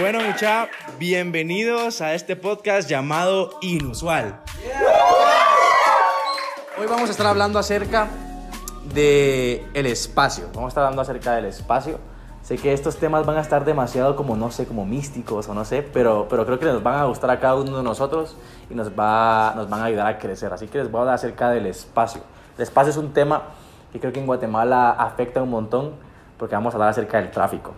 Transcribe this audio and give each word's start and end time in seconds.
Bueno, 0.00 0.20
mucha, 0.20 0.68
bienvenidos 0.96 2.00
a 2.02 2.14
este 2.14 2.36
podcast 2.36 2.88
llamado 2.88 3.50
Inusual. 3.60 4.38
Hoy 6.78 6.86
vamos 6.86 7.08
a 7.08 7.12
estar 7.12 7.26
hablando 7.26 7.58
acerca 7.58 8.06
de 8.94 9.66
el 9.74 9.86
espacio. 9.86 10.44
Vamos 10.54 10.66
a 10.66 10.68
estar 10.68 10.84
hablando 10.84 11.02
acerca 11.02 11.34
del 11.34 11.46
espacio. 11.46 11.98
Sé 12.42 12.58
que 12.58 12.72
estos 12.72 12.98
temas 12.98 13.26
van 13.26 13.38
a 13.38 13.40
estar 13.40 13.64
demasiado 13.64 14.14
como, 14.14 14.36
no 14.36 14.52
sé, 14.52 14.66
como 14.66 14.86
místicos 14.86 15.48
o 15.48 15.54
no 15.54 15.64
sé, 15.64 15.82
pero, 15.82 16.28
pero 16.30 16.46
creo 16.46 16.60
que 16.60 16.66
nos 16.66 16.80
van 16.80 17.00
a 17.00 17.04
gustar 17.06 17.30
a 17.30 17.40
cada 17.40 17.56
uno 17.56 17.76
de 17.76 17.82
nosotros 17.82 18.36
y 18.70 18.74
nos, 18.74 18.90
va, 18.90 19.52
nos 19.56 19.68
van 19.68 19.80
a 19.80 19.86
ayudar 19.86 20.06
a 20.06 20.18
crecer. 20.18 20.52
Así 20.52 20.68
que 20.68 20.78
les 20.78 20.88
voy 20.90 20.98
a 20.98 21.02
hablar 21.02 21.14
acerca 21.16 21.50
del 21.50 21.66
espacio. 21.66 22.22
El 22.56 22.62
espacio 22.62 22.90
es 22.90 22.96
un 22.98 23.12
tema 23.12 23.42
que 23.92 23.98
creo 23.98 24.12
que 24.12 24.20
en 24.20 24.26
Guatemala 24.26 24.90
afecta 24.90 25.42
un 25.42 25.50
montón 25.50 25.94
porque 26.38 26.54
vamos 26.54 26.72
a 26.72 26.76
hablar 26.76 26.90
acerca 26.90 27.20
del 27.20 27.32
tráfico. 27.32 27.74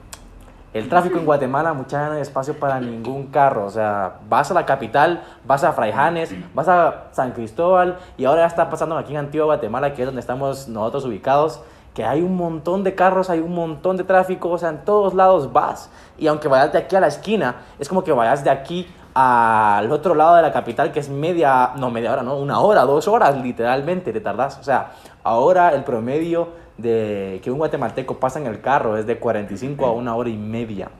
El 0.72 0.88
tráfico 0.88 1.18
en 1.18 1.24
Guatemala, 1.24 1.72
mucha 1.72 2.06
no 2.06 2.12
hay 2.12 2.20
espacio 2.20 2.54
para 2.58 2.80
ningún 2.80 3.26
carro. 3.26 3.64
O 3.66 3.70
sea, 3.70 4.18
vas 4.28 4.52
a 4.52 4.54
la 4.54 4.64
capital, 4.64 5.22
vas 5.44 5.64
a 5.64 5.72
Fraijanes, 5.72 6.32
vas 6.54 6.68
a 6.68 7.06
San 7.10 7.32
Cristóbal 7.32 7.98
y 8.16 8.24
ahora 8.24 8.42
ya 8.42 8.46
está 8.46 8.70
pasando 8.70 8.96
aquí 8.96 9.12
en 9.12 9.18
Antigua 9.18 9.46
Guatemala, 9.46 9.94
que 9.94 10.02
es 10.02 10.06
donde 10.06 10.20
estamos 10.20 10.68
nosotros 10.68 11.04
ubicados, 11.06 11.60
que 11.92 12.04
hay 12.04 12.22
un 12.22 12.36
montón 12.36 12.84
de 12.84 12.94
carros, 12.94 13.30
hay 13.30 13.40
un 13.40 13.52
montón 13.52 13.96
de 13.96 14.04
tráfico, 14.04 14.48
o 14.48 14.58
sea, 14.58 14.68
en 14.68 14.84
todos 14.84 15.12
lados 15.12 15.52
vas. 15.52 15.90
Y 16.16 16.28
aunque 16.28 16.46
vayas 16.46 16.72
de 16.72 16.78
aquí 16.78 16.94
a 16.94 17.00
la 17.00 17.08
esquina, 17.08 17.56
es 17.80 17.88
como 17.88 18.04
que 18.04 18.12
vayas 18.12 18.44
de 18.44 18.50
aquí 18.50 18.86
al 19.12 19.90
otro 19.90 20.14
lado 20.14 20.36
de 20.36 20.42
la 20.42 20.52
capital, 20.52 20.92
que 20.92 21.00
es 21.00 21.08
media, 21.08 21.72
no 21.74 21.90
media 21.90 22.12
hora, 22.12 22.22
no, 22.22 22.36
una 22.36 22.60
hora, 22.60 22.82
dos 22.82 23.08
horas 23.08 23.36
literalmente 23.42 24.12
te 24.12 24.20
tardas. 24.20 24.56
O 24.58 24.62
sea, 24.62 24.92
ahora 25.24 25.70
el 25.74 25.82
promedio 25.82 26.48
de 26.82 27.40
que 27.42 27.50
un 27.50 27.58
guatemalteco 27.58 28.18
pasa 28.18 28.38
en 28.38 28.46
el 28.46 28.60
carro 28.60 28.96
es 28.96 29.06
de 29.06 29.18
45 29.18 29.86
a 29.86 29.92
una 29.92 30.14
hora 30.14 30.30
y 30.30 30.36
media 30.36 30.90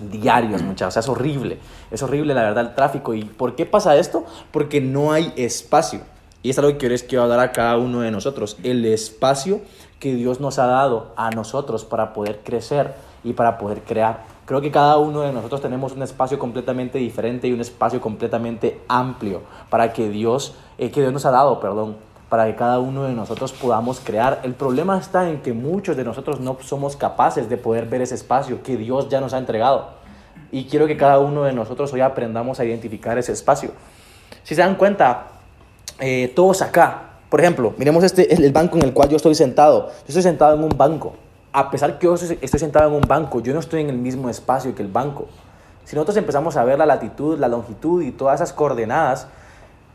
diarios, 0.00 0.62
muchachos. 0.62 0.88
O 0.88 0.90
sea, 0.92 1.00
es 1.00 1.08
horrible. 1.08 1.58
Es 1.90 2.02
horrible, 2.02 2.34
la 2.34 2.42
verdad, 2.42 2.66
el 2.66 2.74
tráfico. 2.74 3.14
¿Y 3.14 3.24
por 3.24 3.54
qué 3.54 3.66
pasa 3.66 3.96
esto? 3.96 4.24
Porque 4.50 4.80
no 4.80 5.12
hay 5.12 5.32
espacio. 5.36 6.00
Y 6.42 6.50
es 6.50 6.58
algo 6.58 6.76
que 6.78 6.88
les 6.88 7.02
quiero 7.02 7.26
dar 7.28 7.40
a 7.40 7.52
cada 7.52 7.76
uno 7.76 8.00
de 8.00 8.10
nosotros. 8.10 8.56
El 8.62 8.84
espacio 8.84 9.60
que 9.98 10.14
Dios 10.14 10.40
nos 10.40 10.58
ha 10.58 10.66
dado 10.66 11.12
a 11.16 11.30
nosotros 11.30 11.84
para 11.84 12.12
poder 12.12 12.40
crecer 12.44 12.94
y 13.24 13.32
para 13.32 13.58
poder 13.58 13.82
crear. 13.82 14.24
Creo 14.44 14.60
que 14.60 14.70
cada 14.70 14.98
uno 14.98 15.22
de 15.22 15.32
nosotros 15.32 15.60
tenemos 15.60 15.92
un 15.92 16.02
espacio 16.02 16.38
completamente 16.38 16.98
diferente 16.98 17.48
y 17.48 17.52
un 17.52 17.60
espacio 17.60 18.00
completamente 18.00 18.80
amplio 18.86 19.42
para 19.70 19.92
que 19.92 20.08
Dios, 20.08 20.54
eh, 20.78 20.92
que 20.92 21.00
Dios 21.00 21.12
nos 21.12 21.26
ha 21.26 21.32
dado, 21.32 21.58
perdón, 21.58 21.96
para 22.28 22.46
que 22.46 22.56
cada 22.56 22.78
uno 22.80 23.04
de 23.04 23.12
nosotros 23.12 23.52
podamos 23.52 24.00
crear. 24.00 24.40
El 24.42 24.54
problema 24.54 24.98
está 24.98 25.28
en 25.28 25.40
que 25.42 25.52
muchos 25.52 25.96
de 25.96 26.04
nosotros 26.04 26.40
no 26.40 26.56
somos 26.60 26.96
capaces 26.96 27.48
de 27.48 27.56
poder 27.56 27.86
ver 27.86 28.02
ese 28.02 28.14
espacio 28.14 28.62
que 28.62 28.76
Dios 28.76 29.08
ya 29.08 29.20
nos 29.20 29.32
ha 29.32 29.38
entregado. 29.38 29.90
Y 30.50 30.64
quiero 30.64 30.86
que 30.86 30.96
cada 30.96 31.18
uno 31.18 31.44
de 31.44 31.52
nosotros 31.52 31.92
hoy 31.92 32.00
aprendamos 32.00 32.60
a 32.60 32.64
identificar 32.64 33.16
ese 33.18 33.32
espacio. 33.32 33.70
Si 34.42 34.54
se 34.54 34.60
dan 34.60 34.74
cuenta, 34.74 35.28
eh, 36.00 36.32
todos 36.34 36.62
acá, 36.62 37.02
por 37.28 37.40
ejemplo, 37.40 37.74
miremos 37.76 38.04
este 38.04 38.32
el 38.34 38.52
banco 38.52 38.76
en 38.78 38.84
el 38.84 38.92
cual 38.92 39.08
yo 39.08 39.16
estoy 39.16 39.34
sentado. 39.34 39.88
Yo 39.88 40.08
estoy 40.08 40.22
sentado 40.22 40.54
en 40.54 40.62
un 40.62 40.76
banco. 40.76 41.14
A 41.52 41.70
pesar 41.70 41.98
que 41.98 42.06
yo 42.06 42.14
estoy 42.14 42.60
sentado 42.60 42.88
en 42.88 42.94
un 42.94 43.08
banco, 43.08 43.40
yo 43.40 43.54
no 43.54 43.60
estoy 43.60 43.80
en 43.80 43.90
el 43.90 43.96
mismo 43.96 44.28
espacio 44.28 44.74
que 44.74 44.82
el 44.82 44.88
banco. 44.88 45.26
Si 45.84 45.94
nosotros 45.94 46.16
empezamos 46.16 46.56
a 46.56 46.64
ver 46.64 46.78
la 46.78 46.86
latitud, 46.86 47.38
la 47.38 47.48
longitud 47.48 48.02
y 48.02 48.10
todas 48.10 48.40
esas 48.40 48.52
coordenadas, 48.52 49.28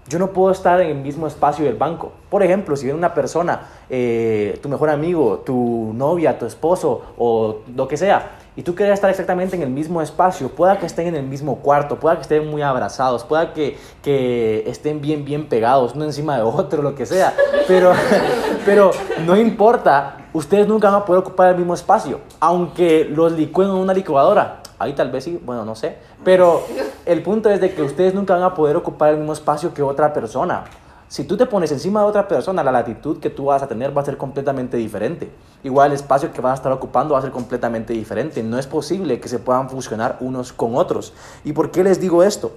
yo 0.08 0.20
no 0.20 0.32
puedo 0.32 0.52
estar 0.52 0.82
en 0.82 0.90
el 0.90 0.98
mismo 0.98 1.28
espacio 1.28 1.66
del 1.66 1.76
banco. 1.76 2.12
Por 2.30 2.44
ejemplo, 2.44 2.76
si 2.76 2.86
viene 2.86 2.98
una 2.98 3.14
persona, 3.14 3.62
eh, 3.90 4.60
tu 4.62 4.70
mejor 4.70 4.90
amigo, 4.90 5.42
tu 5.46 5.94
novia, 5.94 6.38
tu 6.38 6.46
esposo 6.46 7.02
o 7.18 7.60
lo 7.76 7.88
que 7.88 7.98
sea, 7.98 8.32
y 8.56 8.64
tú 8.64 8.76
quieres 8.76 8.96
estar 8.96 9.10
exactamente 9.10 9.56
en 9.56 9.62
el 9.62 9.70
mismo 9.70 10.02
espacio, 10.02 10.50
pueda 10.50 10.78
que 10.78 10.86
estén 10.86 11.08
en 11.08 11.16
el 11.16 11.24
mismo 11.24 11.58
cuarto, 11.58 11.98
pueda 11.98 12.18
que 12.18 12.24
estén 12.24 12.48
muy 12.50 12.62
abrazados, 12.62 13.24
pueda 13.24 13.54
que, 13.54 13.78
que 14.04 14.64
estén 14.68 15.00
bien, 15.02 15.24
bien 15.24 15.48
pegados, 15.48 15.94
uno 15.96 16.04
encima 16.04 16.36
de 16.36 16.44
otro, 16.44 16.82
lo 16.82 16.94
que 16.94 17.06
sea, 17.06 17.34
pero, 17.68 17.94
pero 18.66 18.92
no 19.26 19.38
importa, 19.38 20.18
ustedes 20.34 20.68
nunca 20.68 20.90
van 20.90 21.02
a 21.02 21.06
poder 21.06 21.22
ocupar 21.22 21.52
el 21.52 21.58
mismo 21.58 21.74
espacio, 21.74 22.20
aunque 22.42 23.06
los 23.06 23.32
licúen 23.32 23.70
en 23.70 23.76
una 23.76 23.94
licuadora. 23.94 24.61
Ahí 24.82 24.94
tal 24.94 25.12
vez 25.12 25.24
sí, 25.24 25.40
bueno, 25.44 25.64
no 25.64 25.76
sé. 25.76 25.98
Pero 26.24 26.64
el 27.06 27.22
punto 27.22 27.50
es 27.50 27.62
de 27.62 27.74
que 27.74 27.84
ustedes 27.84 28.14
nunca 28.14 28.34
van 28.34 28.44
a 28.44 28.54
poder 28.56 28.76
ocupar 28.76 29.12
el 29.12 29.18
mismo 29.18 29.34
espacio 29.34 29.74
que 29.74 29.84
otra 29.84 30.12
persona. 30.12 30.64
Si 31.08 31.26
tú 31.26 31.36
te 31.36 31.46
pones 31.46 31.72
encima 31.72 32.00
de 32.00 32.06
otra 32.06 32.28
persona, 32.28 32.64
la 32.64 32.72
latitud 32.72 33.20
que 33.20 33.30
tú 33.30 33.46
vas 33.46 33.62
a 33.62 33.68
tener 33.68 33.96
va 33.96 34.02
a 34.02 34.06
ser 34.06 34.18
completamente 34.18 34.78
diferente. 34.78 35.30
Igual 35.62 35.92
el 35.92 35.96
espacio 35.96 36.32
que 36.32 36.40
vas 36.40 36.52
a 36.52 36.56
estar 36.56 36.72
ocupando 36.72 37.14
va 37.14 37.20
a 37.20 37.22
ser 37.22 37.32
completamente 37.32 37.92
diferente. 37.92 38.42
No 38.42 38.58
es 38.58 38.66
posible 38.66 39.20
que 39.20 39.28
se 39.28 39.38
puedan 39.38 39.70
fusionar 39.70 40.18
unos 40.22 40.54
con 40.54 40.76
otros. 40.76 41.14
¿Y 41.44 41.52
por 41.52 41.70
qué 41.70 41.84
les 41.84 42.00
digo 42.00 42.24
esto? 42.24 42.54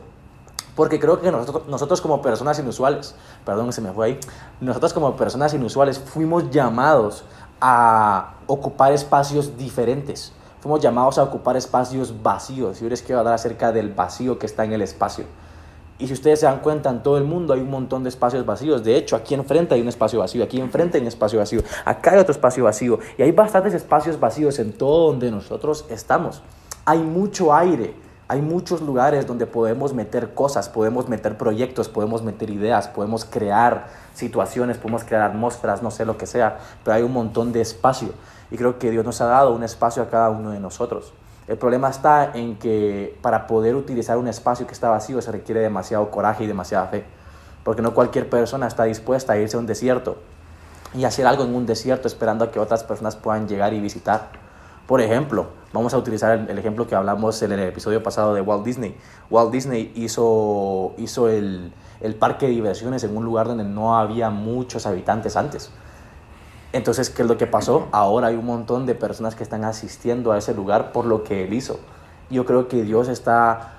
Porque 0.76 1.00
creo 1.00 1.20
que 1.20 1.30
nosotros, 1.30 1.66
nosotros 1.66 2.00
como 2.00 2.22
personas 2.22 2.58
inusuales, 2.58 3.14
perdón, 3.44 3.72
se 3.72 3.80
me 3.80 3.92
fue 3.92 4.06
ahí, 4.06 4.20
nosotros 4.60 4.92
como 4.92 5.16
personas 5.16 5.52
inusuales 5.52 5.98
fuimos 5.98 6.50
llamados 6.50 7.24
a 7.60 8.34
ocupar 8.46 8.92
espacios 8.92 9.56
diferentes. 9.56 10.32
Fuimos 10.64 10.80
llamados 10.80 11.18
a 11.18 11.24
ocupar 11.24 11.58
espacios 11.58 12.22
vacíos. 12.22 12.80
Y 12.80 12.84
hoy 12.84 12.88
les 12.88 13.02
quiero 13.02 13.18
hablar 13.18 13.34
acerca 13.34 13.70
del 13.70 13.92
vacío 13.92 14.38
que 14.38 14.46
está 14.46 14.64
en 14.64 14.72
el 14.72 14.80
espacio. 14.80 15.26
Y 15.98 16.06
si 16.06 16.14
ustedes 16.14 16.40
se 16.40 16.46
dan 16.46 16.60
cuenta, 16.60 16.88
en 16.88 17.02
todo 17.02 17.18
el 17.18 17.24
mundo 17.24 17.52
hay 17.52 17.60
un 17.60 17.68
montón 17.68 18.02
de 18.02 18.08
espacios 18.08 18.46
vacíos. 18.46 18.82
De 18.82 18.96
hecho, 18.96 19.14
aquí 19.14 19.34
enfrente 19.34 19.74
hay 19.74 19.82
un 19.82 19.88
espacio 19.88 20.20
vacío, 20.20 20.42
aquí 20.42 20.58
enfrente 20.58 20.96
hay 20.96 21.02
un 21.02 21.08
espacio 21.08 21.38
vacío, 21.38 21.60
acá 21.84 22.12
hay 22.12 22.18
otro 22.18 22.32
espacio 22.32 22.64
vacío. 22.64 22.98
Y 23.18 23.22
hay 23.22 23.32
bastantes 23.32 23.74
espacios 23.74 24.18
vacíos 24.18 24.58
en 24.58 24.72
todo 24.72 25.08
donde 25.08 25.30
nosotros 25.30 25.84
estamos. 25.90 26.40
Hay 26.86 27.00
mucho 27.00 27.52
aire, 27.54 27.94
hay 28.26 28.40
muchos 28.40 28.80
lugares 28.80 29.26
donde 29.26 29.44
podemos 29.44 29.92
meter 29.92 30.32
cosas, 30.32 30.70
podemos 30.70 31.10
meter 31.10 31.36
proyectos, 31.36 31.90
podemos 31.90 32.22
meter 32.22 32.48
ideas, 32.48 32.88
podemos 32.88 33.26
crear 33.26 33.88
situaciones, 34.14 34.78
podemos 34.78 35.04
crear 35.04 35.30
atmósferas, 35.30 35.82
no 35.82 35.90
sé 35.90 36.06
lo 36.06 36.16
que 36.16 36.24
sea, 36.24 36.56
pero 36.82 36.94
hay 36.96 37.02
un 37.02 37.12
montón 37.12 37.52
de 37.52 37.60
espacio. 37.60 38.14
Y 38.50 38.56
creo 38.56 38.78
que 38.78 38.90
Dios 38.90 39.04
nos 39.04 39.20
ha 39.20 39.26
dado 39.26 39.54
un 39.54 39.62
espacio 39.62 40.02
a 40.02 40.08
cada 40.08 40.30
uno 40.30 40.50
de 40.50 40.60
nosotros. 40.60 41.12
El 41.46 41.58
problema 41.58 41.90
está 41.90 42.32
en 42.34 42.56
que 42.56 43.18
para 43.20 43.46
poder 43.46 43.74
utilizar 43.74 44.16
un 44.16 44.28
espacio 44.28 44.66
que 44.66 44.72
está 44.72 44.88
vacío 44.88 45.20
se 45.20 45.30
requiere 45.30 45.60
demasiado 45.60 46.10
coraje 46.10 46.44
y 46.44 46.46
demasiada 46.46 46.86
fe. 46.86 47.04
Porque 47.64 47.82
no 47.82 47.94
cualquier 47.94 48.30
persona 48.30 48.66
está 48.66 48.84
dispuesta 48.84 49.34
a 49.34 49.38
irse 49.38 49.56
a 49.56 49.60
un 49.60 49.66
desierto 49.66 50.16
y 50.94 51.04
hacer 51.04 51.26
algo 51.26 51.44
en 51.44 51.54
un 51.54 51.66
desierto 51.66 52.08
esperando 52.08 52.44
a 52.44 52.50
que 52.50 52.60
otras 52.60 52.84
personas 52.84 53.16
puedan 53.16 53.48
llegar 53.48 53.74
y 53.74 53.80
visitar. 53.80 54.30
Por 54.86 55.00
ejemplo, 55.00 55.46
vamos 55.72 55.92
a 55.94 55.98
utilizar 55.98 56.46
el, 56.48 56.58
ejemplo 56.58 56.86
que 56.86 56.94
hablamos 56.94 57.42
en 57.42 57.52
el 57.52 57.60
episodio 57.60 58.02
pasado 58.02 58.34
de 58.34 58.40
Walt 58.40 58.64
Disney. 58.64 58.96
Walt 59.30 59.50
Disney 59.50 59.92
hizo, 59.96 60.94
hizo 60.98 61.28
el, 61.28 61.72
el 62.00 62.14
parque 62.14 62.46
de 62.46 62.52
diversiones 62.52 63.02
en 63.04 63.16
un 63.16 63.24
lugar 63.24 63.48
donde 63.48 63.64
no 63.64 63.98
había 63.98 64.30
muchos 64.30 64.86
habitantes 64.86 65.36
antes. 65.36 65.70
Entonces, 66.74 67.08
¿qué 67.08 67.22
es 67.22 67.28
lo 67.28 67.38
que 67.38 67.46
pasó? 67.46 67.86
Ahora 67.92 68.26
hay 68.26 68.34
un 68.34 68.46
montón 68.46 68.84
de 68.84 68.96
personas 68.96 69.36
que 69.36 69.44
están 69.44 69.62
asistiendo 69.62 70.32
a 70.32 70.38
ese 70.38 70.52
lugar 70.54 70.90
por 70.90 71.04
lo 71.04 71.22
que 71.22 71.44
él 71.44 71.52
hizo. 71.52 71.78
Yo 72.30 72.44
creo 72.44 72.66
que 72.66 72.82
Dios 72.82 73.06
está 73.06 73.74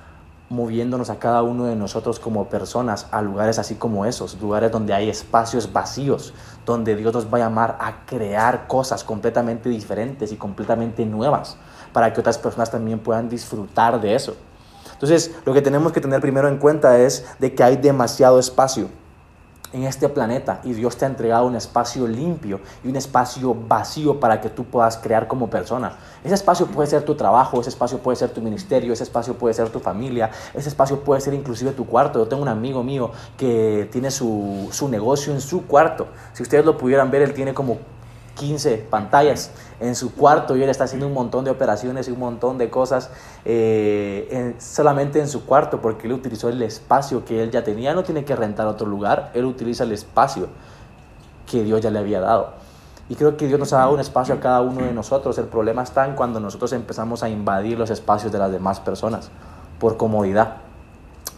moviéndonos 0.47 1.09
a 1.09 1.19
cada 1.19 1.43
uno 1.43 1.65
de 1.65 1.75
nosotros 1.75 2.21
como 2.21 2.47
personas 2.47 3.07
a 3.11 3.21
lugares 3.21 3.59
así 3.59 3.75
como 3.75 4.05
esos, 4.05 4.39
lugares 4.39 4.71
donde 4.71 4.93
hay 4.93 5.09
espacios 5.09 5.73
vacíos, 5.73 6.33
donde 6.65 6.95
Dios 6.95 7.13
nos 7.13 7.25
va 7.25 7.37
a 7.37 7.41
llamar 7.41 7.77
a 7.81 8.05
crear 8.05 8.65
cosas 8.65 9.03
completamente 9.03 9.67
diferentes 9.67 10.31
y 10.31 10.37
completamente 10.37 11.05
nuevas, 11.05 11.57
para 11.91 12.13
que 12.13 12.21
otras 12.21 12.37
personas 12.37 12.71
también 12.71 12.99
puedan 12.99 13.27
disfrutar 13.27 13.99
de 13.99 14.15
eso. 14.15 14.37
Entonces, 14.93 15.35
lo 15.43 15.53
que 15.53 15.61
tenemos 15.61 15.91
que 15.91 15.99
tener 15.99 16.21
primero 16.21 16.47
en 16.47 16.59
cuenta 16.59 16.97
es 16.97 17.25
de 17.39 17.53
que 17.53 17.61
hay 17.61 17.75
demasiado 17.75 18.39
espacio 18.39 18.87
en 19.73 19.83
este 19.83 20.09
planeta 20.09 20.61
y 20.63 20.73
Dios 20.73 20.97
te 20.97 21.05
ha 21.05 21.07
entregado 21.07 21.47
un 21.47 21.55
espacio 21.55 22.07
limpio 22.07 22.59
y 22.83 22.87
un 22.87 22.95
espacio 22.95 23.55
vacío 23.67 24.19
para 24.19 24.39
que 24.41 24.49
tú 24.49 24.63
puedas 24.63 24.97
crear 24.97 25.27
como 25.27 25.49
persona. 25.49 25.97
Ese 26.23 26.35
espacio 26.35 26.67
puede 26.67 26.87
ser 26.89 27.03
tu 27.03 27.15
trabajo, 27.15 27.59
ese 27.59 27.69
espacio 27.69 27.99
puede 27.99 28.15
ser 28.15 28.29
tu 28.29 28.41
ministerio, 28.41 28.93
ese 28.93 29.03
espacio 29.03 29.35
puede 29.35 29.53
ser 29.53 29.69
tu 29.69 29.79
familia, 29.79 30.31
ese 30.53 30.69
espacio 30.69 31.01
puede 31.01 31.21
ser 31.21 31.33
inclusive 31.33 31.71
tu 31.71 31.85
cuarto. 31.85 32.19
Yo 32.19 32.27
tengo 32.27 32.41
un 32.41 32.49
amigo 32.49 32.83
mío 32.83 33.11
que 33.37 33.89
tiene 33.91 34.11
su, 34.11 34.69
su 34.71 34.87
negocio 34.87 35.33
en 35.33 35.41
su 35.41 35.65
cuarto. 35.65 36.07
Si 36.33 36.43
ustedes 36.43 36.65
lo 36.65 36.77
pudieran 36.77 37.11
ver, 37.11 37.21
él 37.21 37.33
tiene 37.33 37.53
como 37.53 37.77
15 38.35 38.77
pantallas 38.89 39.51
en 39.79 39.95
su 39.95 40.13
cuarto 40.13 40.55
y 40.55 40.63
él 40.63 40.69
está 40.69 40.83
haciendo 40.83 41.07
un 41.07 41.13
montón 41.13 41.45
de 41.45 41.51
operaciones 41.51 42.07
y 42.07 42.11
un 42.11 42.19
montón 42.19 42.57
de 42.57 42.69
cosas 42.69 43.09
eh, 43.45 44.55
solamente 44.59 45.19
en 45.19 45.27
su 45.27 45.45
cuarto 45.45 45.81
porque 45.81 46.07
él 46.07 46.13
utilizó 46.13 46.49
el 46.49 46.61
espacio 46.61 47.25
que 47.25 47.41
él 47.41 47.51
ya 47.51 47.63
tenía, 47.63 47.93
no 47.93 48.03
tiene 48.03 48.23
que 48.25 48.35
rentar 48.35 48.67
otro 48.67 48.87
lugar, 48.87 49.31
él 49.33 49.45
utiliza 49.45 49.83
el 49.83 49.93
espacio 49.93 50.47
que 51.49 51.63
Dios 51.63 51.81
ya 51.81 51.89
le 51.89 51.99
había 51.99 52.19
dado. 52.19 52.53
Y 53.07 53.15
creo 53.15 53.37
que 53.37 53.47
Dios 53.47 53.59
nos 53.59 53.71
ha 53.73 53.77
dado 53.77 53.93
un 53.93 53.99
espacio 53.99 54.33
a 54.33 54.39
cada 54.39 54.61
uno 54.61 54.81
de 54.81 54.91
nosotros. 54.91 55.37
El 55.37 55.45
problema 55.45 55.83
está 55.83 56.07
en 56.07 56.15
cuando 56.15 56.39
nosotros 56.39 56.73
empezamos 56.73 57.21
a 57.21 57.29
invadir 57.29 57.77
los 57.77 57.91
espacios 57.91 58.31
de 58.31 58.39
las 58.39 58.51
demás 58.51 58.79
personas 58.79 59.29
por 59.79 59.97
comodidad. 59.97 60.64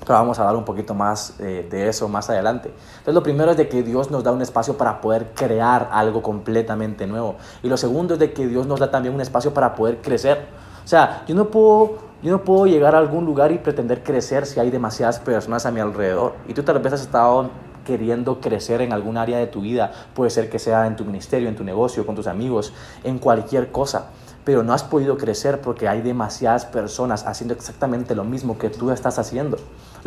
Pero 0.08 0.20
vamos 0.20 0.40
a 0.40 0.44
hablar 0.44 0.56
un 0.56 0.64
poquito 0.64 0.94
más 0.94 1.36
eh, 1.40 1.68
de 1.70 1.90
eso 1.90 2.08
más 2.08 2.30
adelante. 2.30 2.70
Entonces 2.70 3.14
lo 3.14 3.22
primero 3.22 3.52
es 3.52 3.58
de 3.58 3.68
que 3.68 3.84
Dios 3.84 4.10
nos 4.10 4.24
da 4.24 4.32
un 4.32 4.42
espacio 4.42 4.78
para 4.78 5.02
poder 5.02 5.34
crear 5.36 5.90
algo 5.92 6.24
completamente 6.24 7.06
nuevo. 7.06 7.36
Y 7.62 7.68
lo 7.68 7.76
segundo 7.76 8.14
es 8.14 8.20
de 8.20 8.32
que 8.32 8.48
Dios 8.48 8.66
nos 8.68 8.80
da 8.80 8.90
también 8.90 9.14
un 9.14 9.20
espacio 9.20 9.54
para 9.54 9.76
poder 9.76 10.02
crecer. 10.02 10.46
O 10.84 10.88
sea, 10.88 11.26
yo 11.28 11.36
no 11.36 11.50
puedo 11.50 12.08
Yo 12.24 12.32
no 12.32 12.44
puedo 12.44 12.66
llegar 12.66 12.96
a 12.96 12.98
algún 12.98 13.26
lugar 13.26 13.52
y 13.52 13.60
pretender 13.60 14.02
crecer 14.02 14.48
si 14.48 14.60
hay 14.60 14.72
demasiadas 14.72 15.20
personas 15.20 15.68
a 15.68 15.72
mi 15.72 15.82
alrededor. 15.82 16.34
Y 16.48 16.54
tú 16.56 16.64
tal 16.64 16.80
vez 16.80 16.94
has 16.94 17.02
estado 17.02 17.52
queriendo 17.86 18.42
crecer 18.42 18.82
en 18.82 18.92
algún 18.92 19.18
área 19.18 19.38
de 19.38 19.46
tu 19.46 19.62
vida. 19.62 19.92
Puede 20.16 20.32
ser 20.32 20.50
que 20.50 20.58
sea 20.58 20.88
en 20.88 20.96
tu 20.96 21.06
ministerio, 21.06 21.48
en 21.48 21.56
tu 21.56 21.64
negocio, 21.64 22.06
con 22.06 22.16
tus 22.16 22.26
amigos, 22.26 22.74
en 23.04 23.20
cualquier 23.20 23.72
cosa. 23.72 24.08
Pero 24.44 24.64
no 24.64 24.74
has 24.74 24.84
podido 24.84 25.16
crecer 25.18 25.62
porque 25.62 25.88
hay 25.88 26.02
demasiadas 26.02 26.66
personas 26.66 27.28
haciendo 27.28 27.54
exactamente 27.54 28.16
lo 28.16 28.24
mismo 28.24 28.58
que 28.58 28.70
tú 28.70 28.90
estás 28.90 29.20
haciendo. 29.20 29.58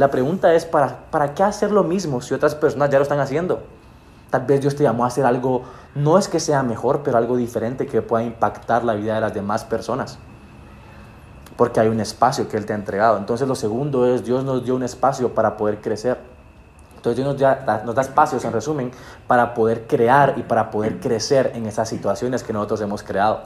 La 0.00 0.10
pregunta 0.10 0.54
es, 0.54 0.64
¿para, 0.64 0.96
¿para 1.10 1.34
qué 1.34 1.42
hacer 1.42 1.70
lo 1.70 1.84
mismo 1.84 2.22
si 2.22 2.32
otras 2.32 2.54
personas 2.54 2.88
ya 2.88 2.96
lo 2.96 3.02
están 3.02 3.20
haciendo? 3.20 3.60
Tal 4.30 4.46
vez 4.46 4.62
Dios 4.62 4.74
te 4.74 4.82
llamó 4.82 5.04
a 5.04 5.08
hacer 5.08 5.26
algo, 5.26 5.64
no 5.94 6.16
es 6.16 6.26
que 6.26 6.40
sea 6.40 6.62
mejor, 6.62 7.02
pero 7.02 7.18
algo 7.18 7.36
diferente 7.36 7.86
que 7.86 8.00
pueda 8.00 8.24
impactar 8.24 8.82
la 8.82 8.94
vida 8.94 9.16
de 9.16 9.20
las 9.20 9.34
demás 9.34 9.62
personas. 9.64 10.18
Porque 11.54 11.80
hay 11.80 11.88
un 11.88 12.00
espacio 12.00 12.48
que 12.48 12.56
Él 12.56 12.64
te 12.64 12.72
ha 12.72 12.76
entregado. 12.76 13.18
Entonces 13.18 13.46
lo 13.46 13.54
segundo 13.54 14.06
es, 14.06 14.24
Dios 14.24 14.42
nos 14.42 14.64
dio 14.64 14.74
un 14.74 14.84
espacio 14.84 15.34
para 15.34 15.58
poder 15.58 15.82
crecer. 15.82 16.16
Entonces 16.96 17.22
Dios 17.22 17.28
nos 17.28 17.38
da, 17.38 17.82
nos 17.84 17.94
da 17.94 18.00
espacios, 18.00 18.42
en 18.46 18.54
resumen, 18.54 18.92
para 19.26 19.52
poder 19.52 19.86
crear 19.86 20.32
y 20.38 20.42
para 20.44 20.70
poder 20.70 20.98
crecer 20.98 21.52
en 21.54 21.66
esas 21.66 21.90
situaciones 21.90 22.42
que 22.42 22.54
nosotros 22.54 22.80
hemos 22.80 23.02
creado. 23.02 23.42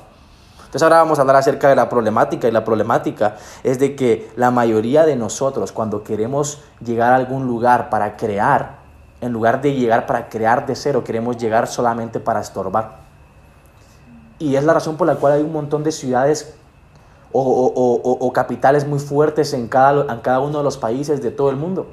Entonces 0.74 0.86
ahora 0.86 1.04
vamos 1.04 1.20
a 1.20 1.22
hablar 1.22 1.36
acerca 1.36 1.68
de 1.68 1.76
la 1.76 1.88
problemática 1.88 2.48
y 2.48 2.50
la 2.50 2.64
problemática 2.64 3.36
es 3.62 3.78
de 3.78 3.94
que 3.94 4.32
la 4.34 4.50
mayoría 4.50 5.06
de 5.06 5.14
nosotros 5.14 5.70
cuando 5.70 6.02
queremos 6.02 6.62
llegar 6.84 7.12
a 7.12 7.14
algún 7.14 7.46
lugar 7.46 7.90
para 7.90 8.16
crear, 8.16 8.78
en 9.20 9.32
lugar 9.32 9.62
de 9.62 9.72
llegar 9.72 10.04
para 10.04 10.28
crear 10.28 10.66
de 10.66 10.74
cero, 10.74 11.04
queremos 11.04 11.36
llegar 11.36 11.68
solamente 11.68 12.18
para 12.18 12.40
estorbar. 12.40 12.96
Y 14.40 14.56
es 14.56 14.64
la 14.64 14.74
razón 14.74 14.96
por 14.96 15.06
la 15.06 15.14
cual 15.14 15.34
hay 15.34 15.42
un 15.42 15.52
montón 15.52 15.84
de 15.84 15.92
ciudades 15.92 16.56
o, 17.30 18.32
capitales 18.34 18.84
muy 18.84 18.98
fuertes 18.98 19.54
en 19.54 19.68
cada, 19.68 20.12
en 20.12 20.20
cada 20.22 20.40
uno 20.40 20.58
de 20.58 20.64
los 20.64 20.76
países 20.76 21.22
de 21.22 21.30
todo 21.30 21.50
el 21.50 21.56
mundo. 21.56 21.86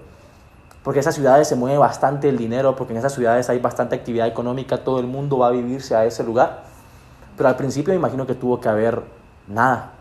Porque 0.81 0.98
en 0.98 1.01
esas 1.01 1.13
ciudades 1.13 1.48
se 1.48 1.56
mueve 1.56 1.78
bastante 1.78 2.30
el 2.30 2.38
dinero, 2.39 2.75
porque 2.75 2.94
en 2.94 2.98
esas 2.98 3.13
ciudades 3.13 3.48
hay 3.48 3.60
bastante 3.60 3.94
actividad 3.94 4.25
económica, 4.25 4.83
todo 4.83 5.00
el 5.00 5.06
mundo 5.06 5.38
va 5.38 5.50
a 5.50 5.51
vivirse 5.51 5.95
a 5.95 6.04
ese 6.06 6.24
lugar. 6.24 6.70
Pero 7.42 7.50
al 7.50 7.56
principio 7.56 7.92
me 7.92 7.98
imagino 7.98 8.28
que 8.28 8.36
tuvo 8.36 8.60
que 8.60 8.70
haber 8.70 9.02
nada 9.48 9.94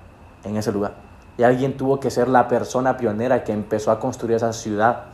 en 0.45 0.59
ese 0.59 0.71
lugar. 0.73 0.93
Y 1.39 1.43
alguien 1.43 1.75
tuvo 1.75 1.99
que 1.99 2.11
ser 2.11 2.29
la 2.29 2.47
persona 2.49 2.99
pionera 2.99 3.45
que 3.45 3.51
empezó 3.51 3.91
a 3.91 3.99
construir 3.99 4.37
esa 4.37 4.53
ciudad 4.53 5.05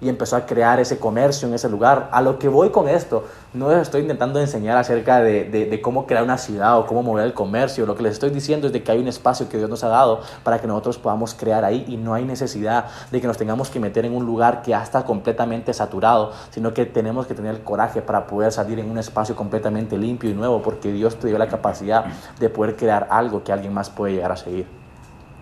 y 0.00 0.08
empezó 0.08 0.36
a 0.36 0.46
crear 0.46 0.80
ese 0.80 0.98
comercio 0.98 1.48
en 1.48 1.54
ese 1.54 1.68
lugar. 1.68 2.08
A 2.12 2.22
lo 2.22 2.38
que 2.38 2.48
voy 2.48 2.70
con 2.70 2.88
esto, 2.88 3.24
no 3.54 3.70
les 3.70 3.78
estoy 3.80 4.02
intentando 4.02 4.40
enseñar 4.40 4.76
acerca 4.76 5.20
de, 5.20 5.44
de, 5.44 5.80
cómo 5.80 6.06
crear 6.06 6.22
una 6.22 6.38
ciudad 6.38 6.78
o 6.78 6.86
cómo 6.86 7.02
mover 7.02 7.26
el 7.26 7.34
comercio. 7.34 7.86
Lo 7.86 7.96
que 7.96 8.02
les 8.02 8.12
estoy 8.12 8.30
diciendo 8.30 8.66
es 8.66 8.72
de 8.72 8.82
que 8.82 8.92
hay 8.92 8.98
un 8.98 9.08
espacio 9.08 9.48
que 9.48 9.58
Dios 9.58 9.70
nos 9.70 9.82
ha 9.84 9.88
dado 9.88 10.20
para 10.44 10.60
que 10.60 10.66
nosotros 10.66 10.98
podamos 10.98 11.34
crear 11.34 11.64
ahí 11.64 11.84
y 11.88 11.96
no 11.96 12.14
hay 12.14 12.24
necesidad 12.24 12.86
de 13.10 13.20
que 13.20 13.26
nos 13.26 13.36
tengamos 13.36 13.70
que 13.70 13.80
meter 13.80 14.04
en 14.04 14.14
un 14.14 14.24
lugar 14.24 14.62
que 14.62 14.70
ya 14.70 14.82
está 14.82 15.04
completamente 15.04 15.72
saturado, 15.74 16.32
sino 16.50 16.74
que 16.74 16.86
tenemos 16.86 17.26
que 17.26 17.34
tener 17.34 17.54
el 17.54 17.62
coraje 17.62 18.02
para 18.02 18.26
poder 18.26 18.52
salir 18.52 18.78
en 18.78 18.90
un 18.90 18.98
espacio 18.98 19.34
completamente 19.34 19.96
limpio 19.98 20.30
y 20.30 20.34
nuevo 20.34 20.62
porque 20.62 20.92
Dios 20.92 21.16
te 21.16 21.28
dio 21.28 21.38
la 21.38 21.48
capacidad 21.48 22.04
de 22.38 22.48
poder 22.48 22.76
crear 22.76 23.08
algo 23.10 23.42
que 23.42 23.52
alguien 23.52 23.72
más 23.72 23.90
puede 23.90 24.14
llegar 24.14 24.32
a 24.32 24.36
seguir. 24.36 24.77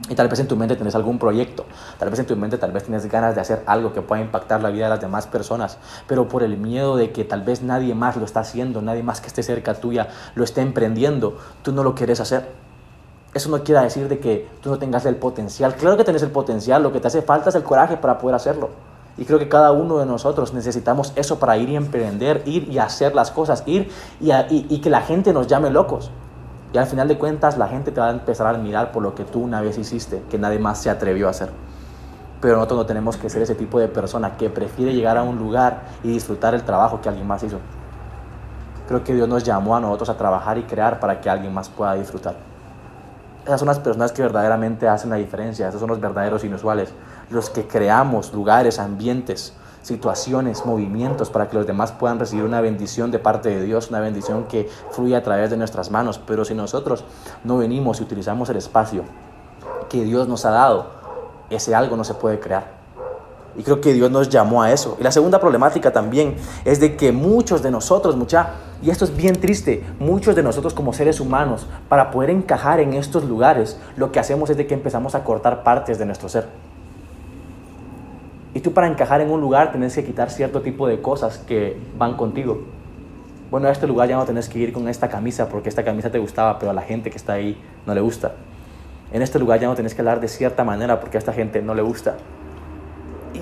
Y 0.08 0.14
tal 0.14 0.28
vez 0.28 0.38
en 0.40 0.46
tu 0.46 0.56
mente 0.56 0.76
tienes 0.76 0.94
algún 0.94 1.18
proyecto, 1.18 1.64
tal 1.98 2.10
vez 2.10 2.18
en 2.20 2.26
tu 2.26 2.36
mente 2.36 2.58
tal 2.58 2.70
vez 2.70 2.84
tienes 2.84 3.10
ganas 3.10 3.34
de 3.34 3.40
hacer 3.40 3.62
algo 3.66 3.92
que 3.92 4.02
pueda 4.02 4.20
impactar 4.20 4.62
la 4.62 4.70
vida 4.70 4.84
de 4.84 4.90
las 4.90 5.00
demás 5.00 5.26
personas, 5.26 5.78
pero 6.06 6.28
por 6.28 6.42
el 6.42 6.58
miedo 6.58 6.96
de 6.96 7.12
que 7.12 7.24
tal 7.24 7.42
vez 7.42 7.62
nadie 7.62 7.94
más 7.94 8.16
lo 8.16 8.24
está 8.24 8.40
haciendo, 8.40 8.82
nadie 8.82 9.02
más 9.02 9.20
que 9.20 9.28
esté 9.28 9.42
cerca 9.42 9.74
tuya 9.74 10.08
lo 10.34 10.44
esté 10.44 10.60
emprendiendo, 10.60 11.38
tú 11.62 11.72
no 11.72 11.82
lo 11.82 11.94
quieres 11.94 12.20
hacer. 12.20 12.46
Eso 13.34 13.50
no 13.50 13.64
quiere 13.64 13.82
decir 13.82 14.08
de 14.08 14.18
que 14.18 14.48
tú 14.62 14.70
no 14.70 14.78
tengas 14.78 15.04
el 15.06 15.16
potencial. 15.16 15.74
Claro 15.74 15.96
que 15.96 16.04
tienes 16.04 16.22
el 16.22 16.30
potencial, 16.30 16.82
lo 16.82 16.92
que 16.92 17.00
te 17.00 17.08
hace 17.08 17.22
falta 17.22 17.48
es 17.48 17.54
el 17.54 17.62
coraje 17.64 17.96
para 17.96 18.18
poder 18.18 18.36
hacerlo. 18.36 18.70
Y 19.18 19.24
creo 19.24 19.38
que 19.38 19.48
cada 19.48 19.72
uno 19.72 19.98
de 19.98 20.06
nosotros 20.06 20.52
necesitamos 20.52 21.12
eso 21.16 21.38
para 21.38 21.56
ir 21.56 21.70
y 21.70 21.76
emprender, 21.76 22.42
ir 22.44 22.68
y 22.70 22.78
hacer 22.78 23.14
las 23.14 23.30
cosas, 23.30 23.62
ir 23.66 23.90
y 24.20 24.78
que 24.78 24.90
la 24.90 25.00
gente 25.00 25.32
nos 25.32 25.46
llame 25.46 25.70
locos. 25.70 26.10
Y 26.72 26.78
al 26.78 26.86
final 26.86 27.08
de 27.08 27.16
cuentas 27.16 27.58
la 27.58 27.68
gente 27.68 27.92
te 27.92 28.00
va 28.00 28.08
a 28.08 28.10
empezar 28.10 28.46
a 28.46 28.50
admirar 28.50 28.92
por 28.92 29.02
lo 29.02 29.14
que 29.14 29.24
tú 29.24 29.42
una 29.42 29.60
vez 29.60 29.78
hiciste, 29.78 30.22
que 30.30 30.38
nadie 30.38 30.58
más 30.58 30.78
se 30.78 30.90
atrevió 30.90 31.28
a 31.28 31.30
hacer. 31.30 31.50
Pero 32.40 32.56
nosotros 32.56 32.80
no 32.80 32.86
tenemos 32.86 33.16
que 33.16 33.30
ser 33.30 33.42
ese 33.42 33.54
tipo 33.54 33.78
de 33.78 33.88
persona 33.88 34.36
que 34.36 34.50
prefiere 34.50 34.92
llegar 34.92 35.16
a 35.16 35.22
un 35.22 35.38
lugar 35.38 35.82
y 36.02 36.08
disfrutar 36.08 36.54
el 36.54 36.62
trabajo 36.62 37.00
que 37.00 37.08
alguien 37.08 37.26
más 37.26 37.42
hizo. 37.42 37.58
Creo 38.88 39.02
que 39.02 39.14
Dios 39.14 39.28
nos 39.28 39.42
llamó 39.42 39.74
a 39.74 39.80
nosotros 39.80 40.10
a 40.10 40.16
trabajar 40.16 40.58
y 40.58 40.62
crear 40.64 41.00
para 41.00 41.20
que 41.20 41.30
alguien 41.30 41.52
más 41.52 41.68
pueda 41.68 41.94
disfrutar. 41.94 42.36
Esas 43.44 43.60
son 43.60 43.68
las 43.68 43.78
personas 43.78 44.12
que 44.12 44.22
verdaderamente 44.22 44.88
hacen 44.88 45.10
la 45.10 45.16
diferencia, 45.16 45.68
esos 45.68 45.80
son 45.80 45.88
los 45.88 46.00
verdaderos 46.00 46.44
inusuales, 46.44 46.92
los 47.30 47.48
que 47.48 47.66
creamos 47.66 48.32
lugares, 48.32 48.78
ambientes, 48.78 49.54
situaciones, 49.86 50.66
movimientos 50.66 51.30
para 51.30 51.48
que 51.48 51.56
los 51.56 51.64
demás 51.64 51.92
puedan 51.92 52.18
recibir 52.18 52.44
una 52.44 52.60
bendición 52.60 53.12
de 53.12 53.20
parte 53.20 53.50
de 53.50 53.62
Dios, 53.62 53.88
una 53.90 54.00
bendición 54.00 54.46
que 54.48 54.68
fluye 54.90 55.14
a 55.14 55.22
través 55.22 55.48
de 55.48 55.56
nuestras 55.56 55.92
manos. 55.92 56.18
Pero 56.26 56.44
si 56.44 56.54
nosotros 56.54 57.04
no 57.44 57.58
venimos 57.58 58.00
y 58.00 58.02
utilizamos 58.02 58.50
el 58.50 58.56
espacio 58.56 59.04
que 59.88 60.02
Dios 60.02 60.26
nos 60.26 60.44
ha 60.44 60.50
dado, 60.50 60.86
ese 61.50 61.76
algo 61.76 61.96
no 61.96 62.02
se 62.02 62.14
puede 62.14 62.40
crear. 62.40 62.74
Y 63.56 63.62
creo 63.62 63.80
que 63.80 63.92
Dios 63.92 64.10
nos 64.10 64.28
llamó 64.28 64.64
a 64.64 64.72
eso. 64.72 64.96
Y 64.98 65.04
la 65.04 65.12
segunda 65.12 65.38
problemática 65.38 65.92
también 65.92 66.34
es 66.64 66.80
de 66.80 66.96
que 66.96 67.12
muchos 67.12 67.62
de 67.62 67.70
nosotros, 67.70 68.16
mucha, 68.16 68.54
y 68.82 68.90
esto 68.90 69.04
es 69.04 69.16
bien 69.16 69.40
triste, 69.40 69.86
muchos 70.00 70.34
de 70.34 70.42
nosotros 70.42 70.74
como 70.74 70.92
seres 70.92 71.20
humanos, 71.20 71.68
para 71.88 72.10
poder 72.10 72.30
encajar 72.30 72.80
en 72.80 72.92
estos 72.92 73.22
lugares, 73.22 73.78
lo 73.96 74.10
que 74.10 74.18
hacemos 74.18 74.50
es 74.50 74.56
de 74.56 74.66
que 74.66 74.74
empezamos 74.74 75.14
a 75.14 75.22
cortar 75.22 75.62
partes 75.62 75.96
de 75.96 76.06
nuestro 76.06 76.28
ser. 76.28 76.48
Y 78.56 78.60
tú 78.60 78.72
para 78.72 78.86
encajar 78.86 79.20
en 79.20 79.30
un 79.30 79.42
lugar 79.42 79.70
tenés 79.70 79.94
que 79.94 80.02
quitar 80.02 80.30
cierto 80.30 80.62
tipo 80.62 80.88
de 80.88 81.02
cosas 81.02 81.36
que 81.36 81.76
van 81.98 82.16
contigo. 82.16 82.62
Bueno, 83.50 83.68
a 83.68 83.70
este 83.70 83.86
lugar 83.86 84.08
ya 84.08 84.16
no 84.16 84.24
tenés 84.24 84.48
que 84.48 84.58
ir 84.58 84.72
con 84.72 84.88
esta 84.88 85.10
camisa 85.10 85.50
porque 85.50 85.68
esta 85.68 85.84
camisa 85.84 86.10
te 86.10 86.18
gustaba, 86.18 86.58
pero 86.58 86.70
a 86.70 86.72
la 86.72 86.80
gente 86.80 87.10
que 87.10 87.18
está 87.18 87.34
ahí 87.34 87.62
no 87.84 87.92
le 87.92 88.00
gusta. 88.00 88.32
En 89.12 89.20
este 89.20 89.38
lugar 89.38 89.60
ya 89.60 89.68
no 89.68 89.74
tenés 89.74 89.94
que 89.94 90.00
hablar 90.00 90.20
de 90.20 90.28
cierta 90.28 90.64
manera 90.64 91.00
porque 91.00 91.18
a 91.18 91.20
esta 91.20 91.34
gente 91.34 91.60
no 91.60 91.74
le 91.74 91.82
gusta. 91.82 92.16